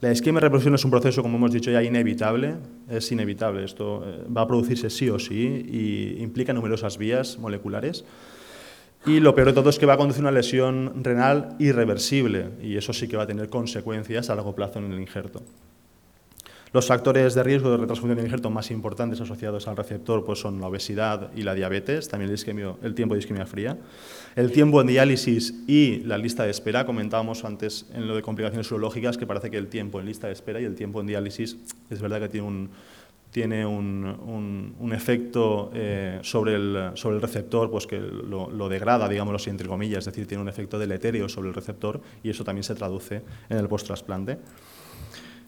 La 0.00 0.12
isquemia 0.12 0.40
reproducción 0.40 0.74
es 0.74 0.84
un 0.84 0.90
proceso, 0.90 1.22
como 1.22 1.36
hemos 1.36 1.52
dicho 1.52 1.70
ya, 1.70 1.82
inevitable, 1.82 2.56
es 2.88 3.10
inevitable, 3.12 3.64
esto 3.64 4.04
eh, 4.06 4.24
va 4.34 4.42
a 4.42 4.46
producirse 4.46 4.88
sí 4.88 5.10
o 5.10 5.18
sí 5.18 5.66
y 5.68 6.22
implica 6.22 6.52
numerosas 6.52 6.96
vías 6.96 7.38
moleculares. 7.38 8.04
Y 9.06 9.20
lo 9.20 9.34
peor 9.34 9.48
de 9.48 9.54
todo 9.54 9.70
es 9.70 9.78
que 9.78 9.86
va 9.86 9.94
a 9.94 9.96
conducir 9.96 10.22
una 10.22 10.30
lesión 10.30 11.02
renal 11.02 11.56
irreversible 11.58 12.50
y 12.62 12.76
eso 12.76 12.92
sí 12.92 13.08
que 13.08 13.16
va 13.16 13.22
a 13.22 13.26
tener 13.26 13.48
consecuencias 13.48 14.28
a 14.28 14.34
largo 14.34 14.54
plazo 14.54 14.78
en 14.78 14.92
el 14.92 15.00
injerto. 15.00 15.42
Los 16.72 16.86
factores 16.86 17.34
de 17.34 17.42
riesgo 17.42 17.70
de 17.70 17.78
retransfusión 17.78 18.16
de 18.16 18.22
injerto 18.22 18.48
más 18.48 18.70
importantes 18.70 19.20
asociados 19.20 19.66
al 19.66 19.76
receptor 19.76 20.24
pues 20.24 20.38
son 20.38 20.60
la 20.60 20.68
obesidad 20.68 21.32
y 21.34 21.42
la 21.42 21.54
diabetes, 21.54 22.08
también 22.08 22.30
el, 22.30 22.74
el 22.82 22.94
tiempo 22.94 23.14
de 23.14 23.20
isquemia 23.20 23.44
fría, 23.44 23.76
el 24.36 24.52
tiempo 24.52 24.80
en 24.80 24.86
diálisis 24.86 25.52
y 25.66 26.00
la 26.04 26.16
lista 26.16 26.44
de 26.44 26.50
espera. 26.50 26.86
Comentábamos 26.86 27.44
antes 27.44 27.86
en 27.92 28.06
lo 28.06 28.14
de 28.14 28.22
complicaciones 28.22 28.70
urológicas 28.70 29.18
que 29.18 29.26
parece 29.26 29.50
que 29.50 29.56
el 29.56 29.66
tiempo 29.66 29.98
en 29.98 30.06
lista 30.06 30.28
de 30.28 30.34
espera 30.34 30.60
y 30.60 30.64
el 30.64 30.76
tiempo 30.76 31.00
en 31.00 31.08
diálisis 31.08 31.56
es 31.88 32.00
verdad 32.00 32.20
que 32.20 32.28
tiene 32.28 32.46
un, 32.46 32.70
tiene 33.30 33.64
un, 33.64 34.74
un, 34.78 34.92
efecto 34.92 35.70
eh, 35.72 36.18
sobre, 36.22 36.56
el, 36.56 36.90
sobre 36.94 37.16
el 37.16 37.22
receptor 37.22 37.70
pues 37.70 37.86
que 37.86 37.98
lo, 37.98 38.50
lo, 38.50 38.68
degrada, 38.68 39.08
digámoslo 39.08 39.36
así, 39.36 39.50
entre 39.50 39.68
comillas, 39.68 40.00
es 40.00 40.06
decir, 40.06 40.26
tiene 40.26 40.42
un 40.42 40.48
efecto 40.48 40.78
deleterio 40.78 41.28
sobre 41.28 41.48
el 41.48 41.54
receptor 41.54 42.00
y 42.22 42.30
eso 42.30 42.42
también 42.44 42.64
se 42.64 42.74
traduce 42.74 43.22
en 43.48 43.58
el 43.58 43.68
post-trasplante. 43.68 44.38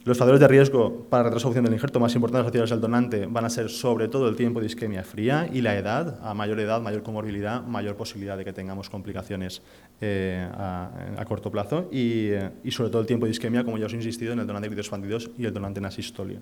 Los 0.04 0.18
factores 0.18 0.40
de 0.40 0.48
riesgo 0.48 1.06
para 1.08 1.24
la 1.24 1.30
del 1.62 1.74
injerto 1.74 2.00
más 2.00 2.12
importantes 2.16 2.46
asociados 2.46 2.72
al 2.72 2.80
donante 2.80 3.26
van 3.26 3.44
a 3.44 3.50
ser 3.50 3.70
sobre 3.70 4.08
todo 4.08 4.28
el 4.28 4.34
tiempo 4.34 4.58
de 4.58 4.66
isquemia 4.66 5.04
fría 5.04 5.48
y 5.52 5.60
la 5.60 5.76
edad. 5.76 6.18
A 6.24 6.34
mayor 6.34 6.58
edad, 6.58 6.80
mayor 6.80 7.04
comorbilidad, 7.04 7.62
mayor 7.62 7.94
posibilidad 7.94 8.36
de 8.36 8.44
que 8.44 8.52
tengamos 8.52 8.90
complicaciones 8.90 9.62
eh, 10.00 10.44
a, 10.54 11.24
corto 11.24 11.52
plazo 11.52 11.88
y, 11.92 12.30
eh, 12.30 12.50
y, 12.64 12.72
sobre 12.72 12.90
todo 12.90 13.00
el 13.00 13.06
tiempo 13.06 13.26
de 13.26 13.30
isquemia, 13.30 13.62
como 13.62 13.78
ya 13.78 13.86
os 13.86 13.92
he 13.92 13.96
insistido, 13.96 14.32
en 14.32 14.40
el 14.40 14.46
donante 14.46 14.66
expandidos 14.80 15.30
y 15.38 15.44
el 15.44 15.52
donante 15.52 15.80
en. 15.80 16.40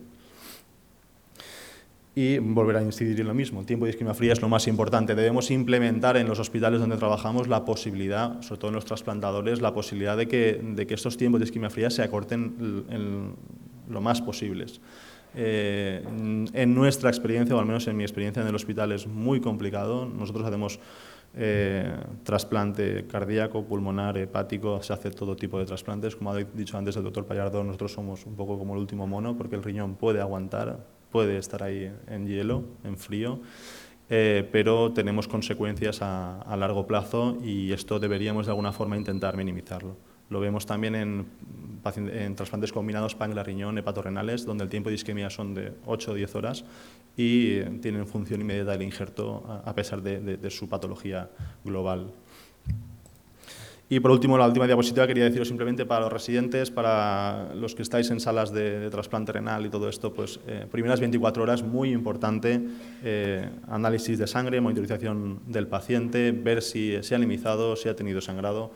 Y 2.14 2.38
volver 2.38 2.76
a 2.76 2.82
incidir 2.82 3.20
en 3.20 3.28
lo 3.28 3.34
mismo, 3.34 3.60
el 3.60 3.66
tiempo 3.66 3.84
de 3.84 3.92
isquemia 3.92 4.14
fría 4.14 4.32
es 4.32 4.42
lo 4.42 4.48
más 4.48 4.66
importante. 4.66 5.14
Debemos 5.14 5.50
implementar 5.52 6.16
en 6.16 6.26
los 6.26 6.40
hospitales 6.40 6.80
donde 6.80 6.96
trabajamos 6.96 7.46
la 7.46 7.64
posibilidad, 7.64 8.42
sobre 8.42 8.58
todo 8.58 8.68
en 8.70 8.74
los 8.74 8.84
trasplantadores, 8.84 9.60
la 9.60 9.72
posibilidad 9.72 10.16
de 10.16 10.26
que, 10.26 10.60
de 10.60 10.86
que 10.88 10.94
estos 10.94 11.16
tiempos 11.16 11.40
de 11.40 11.44
isquemia 11.44 11.70
fría 11.70 11.88
se 11.88 12.02
acorten 12.02 12.84
en 12.90 13.34
lo 13.88 14.00
más 14.00 14.20
posibles. 14.20 14.80
Eh, 15.34 16.02
en 16.52 16.74
nuestra 16.74 17.10
experiencia, 17.10 17.54
o 17.54 17.60
al 17.60 17.66
menos 17.66 17.86
en 17.86 17.96
mi 17.96 18.02
experiencia 18.02 18.42
en 18.42 18.48
el 18.48 18.54
hospital, 18.56 18.90
es 18.90 19.06
muy 19.06 19.40
complicado. 19.40 20.06
Nosotros 20.06 20.44
hacemos 20.44 20.80
eh, 21.36 21.94
trasplante 22.24 23.06
cardíaco, 23.06 23.64
pulmonar, 23.64 24.18
hepático, 24.18 24.82
se 24.82 24.92
hace 24.92 25.10
todo 25.10 25.36
tipo 25.36 25.60
de 25.60 25.66
trasplantes. 25.66 26.16
Como 26.16 26.32
ha 26.32 26.36
dicho 26.36 26.76
antes 26.76 26.96
el 26.96 27.04
doctor 27.04 27.24
Payardo, 27.26 27.62
nosotros 27.62 27.92
somos 27.92 28.26
un 28.26 28.34
poco 28.34 28.58
como 28.58 28.74
el 28.74 28.80
último 28.80 29.06
mono 29.06 29.36
porque 29.36 29.54
el 29.54 29.62
riñón 29.62 29.94
puede 29.94 30.20
aguantar 30.20 30.84
puede 31.10 31.38
estar 31.38 31.62
ahí 31.62 31.92
en 32.08 32.26
hielo, 32.26 32.64
en 32.84 32.96
frío, 32.96 33.40
eh, 34.08 34.48
pero 34.50 34.92
tenemos 34.92 35.28
consecuencias 35.28 36.00
a, 36.02 36.56
largo 36.56 36.86
plazo 36.86 37.38
y 37.42 37.72
esto 37.72 37.98
deberíamos 38.00 38.46
de 38.46 38.52
alguna 38.52 38.72
forma 38.72 38.96
intentar 38.96 39.36
minimizarlo. 39.36 39.96
Lo 40.28 40.40
vemos 40.40 40.66
también 40.66 40.94
en, 40.94 41.26
trasplantes 42.36 42.72
combinados 42.72 43.14
pancreas-riñón, 43.14 43.78
hepatorrenales, 43.78 44.44
donde 44.44 44.64
el 44.64 44.70
tiempo 44.70 44.88
de 44.88 44.94
isquemia 44.94 45.28
son 45.30 45.54
de 45.54 45.72
8 45.86 46.12
o 46.12 46.14
10 46.14 46.34
horas 46.36 46.64
y 47.16 47.60
tienen 47.80 48.06
función 48.06 48.40
inmediata 48.40 48.72
del 48.72 48.82
injerto 48.82 49.44
a 49.64 49.74
pesar 49.74 50.02
de 50.02 50.50
su 50.50 50.68
patología 50.68 51.30
global. 51.64 52.12
Y 53.92 53.98
por 53.98 54.12
último, 54.12 54.38
la 54.38 54.46
última 54.46 54.68
diapositiva 54.68 55.04
quería 55.08 55.24
deciros 55.24 55.48
simplemente 55.48 55.84
para 55.84 56.02
los 56.02 56.12
residentes, 56.12 56.70
para 56.70 57.52
los 57.56 57.74
que 57.74 57.82
estáis 57.82 58.08
en 58.12 58.20
salas 58.20 58.52
de, 58.52 58.88
trasplante 58.88 59.32
renal 59.32 59.66
y 59.66 59.68
todo 59.68 59.88
esto, 59.88 60.14
pues 60.14 60.38
eh, 60.46 60.64
primeras 60.70 61.00
24 61.00 61.42
horas, 61.42 61.64
muy 61.64 61.90
importante, 61.90 62.60
eh, 63.02 63.50
análisis 63.66 64.16
de 64.16 64.28
sangre, 64.28 64.60
monitorización 64.60 65.40
del 65.48 65.66
paciente, 65.66 66.30
ver 66.30 66.62
si 66.62 67.02
se 67.02 67.14
ha 67.14 67.18
anemizado, 67.18 67.74
si 67.74 67.88
ha 67.88 67.96
tenido 67.96 68.20
sangrado, 68.20 68.70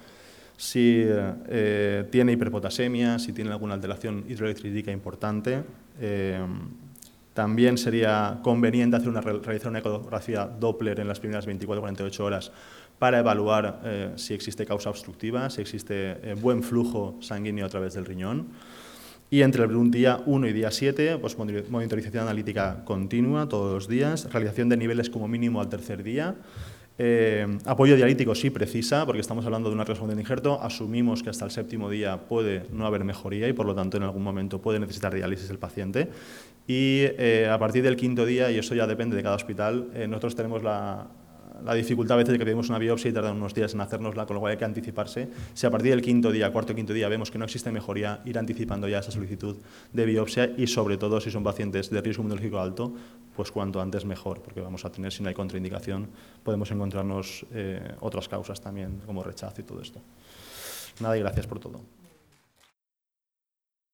si 0.56 1.04
eh, 1.06 2.08
tiene 2.10 2.32
hiperpotasemia, 2.32 3.20
si 3.20 3.32
tiene 3.32 3.52
alguna 3.52 3.74
alteración 3.74 4.24
hidroelectrítica 4.28 4.90
importante. 4.90 5.62
también 7.34 7.78
sería 7.78 8.40
conveniente 8.42 8.96
hacer 8.96 9.08
una, 9.10 9.20
realizar 9.20 9.70
una 9.70 9.78
ecografía 9.78 10.46
Doppler 10.46 10.98
en 10.98 11.06
las 11.06 11.20
primeras 11.20 11.46
24-48 11.46 12.20
horas 12.20 12.52
para 12.98 13.18
evaluar 13.18 13.80
eh, 13.84 14.12
si 14.16 14.34
existe 14.34 14.66
causa 14.66 14.90
obstructiva, 14.90 15.50
si 15.50 15.60
existe 15.60 16.16
eh, 16.22 16.34
buen 16.40 16.62
flujo 16.62 17.16
sanguíneo 17.20 17.66
a 17.66 17.68
través 17.68 17.94
del 17.94 18.04
riñón. 18.04 18.48
Y 19.30 19.42
entre 19.42 19.64
el 19.64 19.90
día 19.90 20.20
1 20.26 20.46
y 20.46 20.52
día 20.52 20.70
7, 20.70 21.18
pues 21.18 21.36
monitorización 21.36 22.22
analítica 22.22 22.84
continua 22.84 23.48
todos 23.48 23.72
los 23.72 23.88
días, 23.88 24.32
realización 24.32 24.68
de 24.68 24.76
niveles 24.76 25.10
como 25.10 25.26
mínimo 25.26 25.60
al 25.60 25.68
tercer 25.68 26.04
día, 26.04 26.36
eh, 26.98 27.44
apoyo 27.64 27.96
dialítico 27.96 28.36
sí 28.36 28.50
precisa, 28.50 29.04
porque 29.04 29.20
estamos 29.20 29.44
hablando 29.44 29.70
de 29.70 29.74
una 29.74 29.82
resolución 29.82 30.16
de 30.16 30.22
injerto, 30.22 30.62
asumimos 30.62 31.24
que 31.24 31.30
hasta 31.30 31.44
el 31.44 31.50
séptimo 31.50 31.90
día 31.90 32.28
puede 32.28 32.66
no 32.70 32.86
haber 32.86 33.02
mejoría 33.02 33.48
y 33.48 33.52
por 33.52 33.66
lo 33.66 33.74
tanto 33.74 33.96
en 33.96 34.04
algún 34.04 34.22
momento 34.22 34.62
puede 34.62 34.78
necesitar 34.78 35.12
diálisis 35.12 35.50
el 35.50 35.58
paciente. 35.58 36.10
Y 36.68 37.06
a 37.50 37.58
partir 37.58 37.82
del 37.82 37.96
quinto 37.96 38.24
día, 38.24 38.50
y 38.50 38.58
eso 38.58 38.74
ya 38.74 38.86
depende 38.86 39.16
de 39.16 39.22
cada 39.22 39.34
hospital, 39.34 39.90
nosotros 40.08 40.36
tenemos 40.36 40.62
la, 40.62 41.08
la 41.64 41.74
dificultad 41.74 42.14
a 42.14 42.18
veces 42.18 42.32
de 42.32 42.38
que 42.38 42.44
pedimos 42.44 42.68
una 42.68 42.78
biopsia 42.78 43.10
y 43.10 43.12
tardan 43.12 43.36
unos 43.36 43.54
días 43.54 43.74
en 43.74 43.80
hacérnosla, 43.80 44.26
con 44.26 44.34
lo 44.34 44.40
cual 44.40 44.52
hay 44.52 44.58
que 44.58 44.64
anticiparse. 44.64 45.28
Si 45.54 45.66
a 45.66 45.70
partir 45.70 45.90
del 45.90 46.02
quinto 46.02 46.30
día, 46.30 46.52
cuarto 46.52 46.72
o 46.72 46.76
quinto 46.76 46.92
día 46.92 47.08
vemos 47.08 47.30
que 47.30 47.38
no 47.38 47.44
existe 47.44 47.72
mejoría, 47.72 48.20
ir 48.24 48.38
anticipando 48.38 48.88
ya 48.88 48.98
esa 48.98 49.10
solicitud 49.10 49.56
de 49.92 50.06
biopsia 50.06 50.52
y 50.56 50.66
sobre 50.66 50.96
todo 50.96 51.20
si 51.20 51.30
son 51.30 51.42
pacientes 51.42 51.90
de 51.90 52.00
riesgo 52.00 52.22
inmunológico 52.22 52.60
alto, 52.60 52.92
pues 53.34 53.50
cuanto 53.50 53.80
antes 53.80 54.04
mejor, 54.04 54.42
porque 54.42 54.60
vamos 54.60 54.84
a 54.84 54.92
tener, 54.92 55.12
si 55.12 55.22
no 55.22 55.28
hay 55.28 55.34
contraindicación, 55.34 56.08
podemos 56.42 56.70
encontrarnos 56.70 57.46
eh, 57.52 57.94
otras 58.00 58.28
causas 58.28 58.60
también, 58.60 59.00
como 59.06 59.22
rechazo 59.22 59.60
y 59.60 59.64
todo 59.64 59.80
esto. 59.80 60.00
Nada 61.00 61.16
y 61.16 61.20
gracias 61.20 61.46
por 61.46 61.58
todo. 61.58 62.03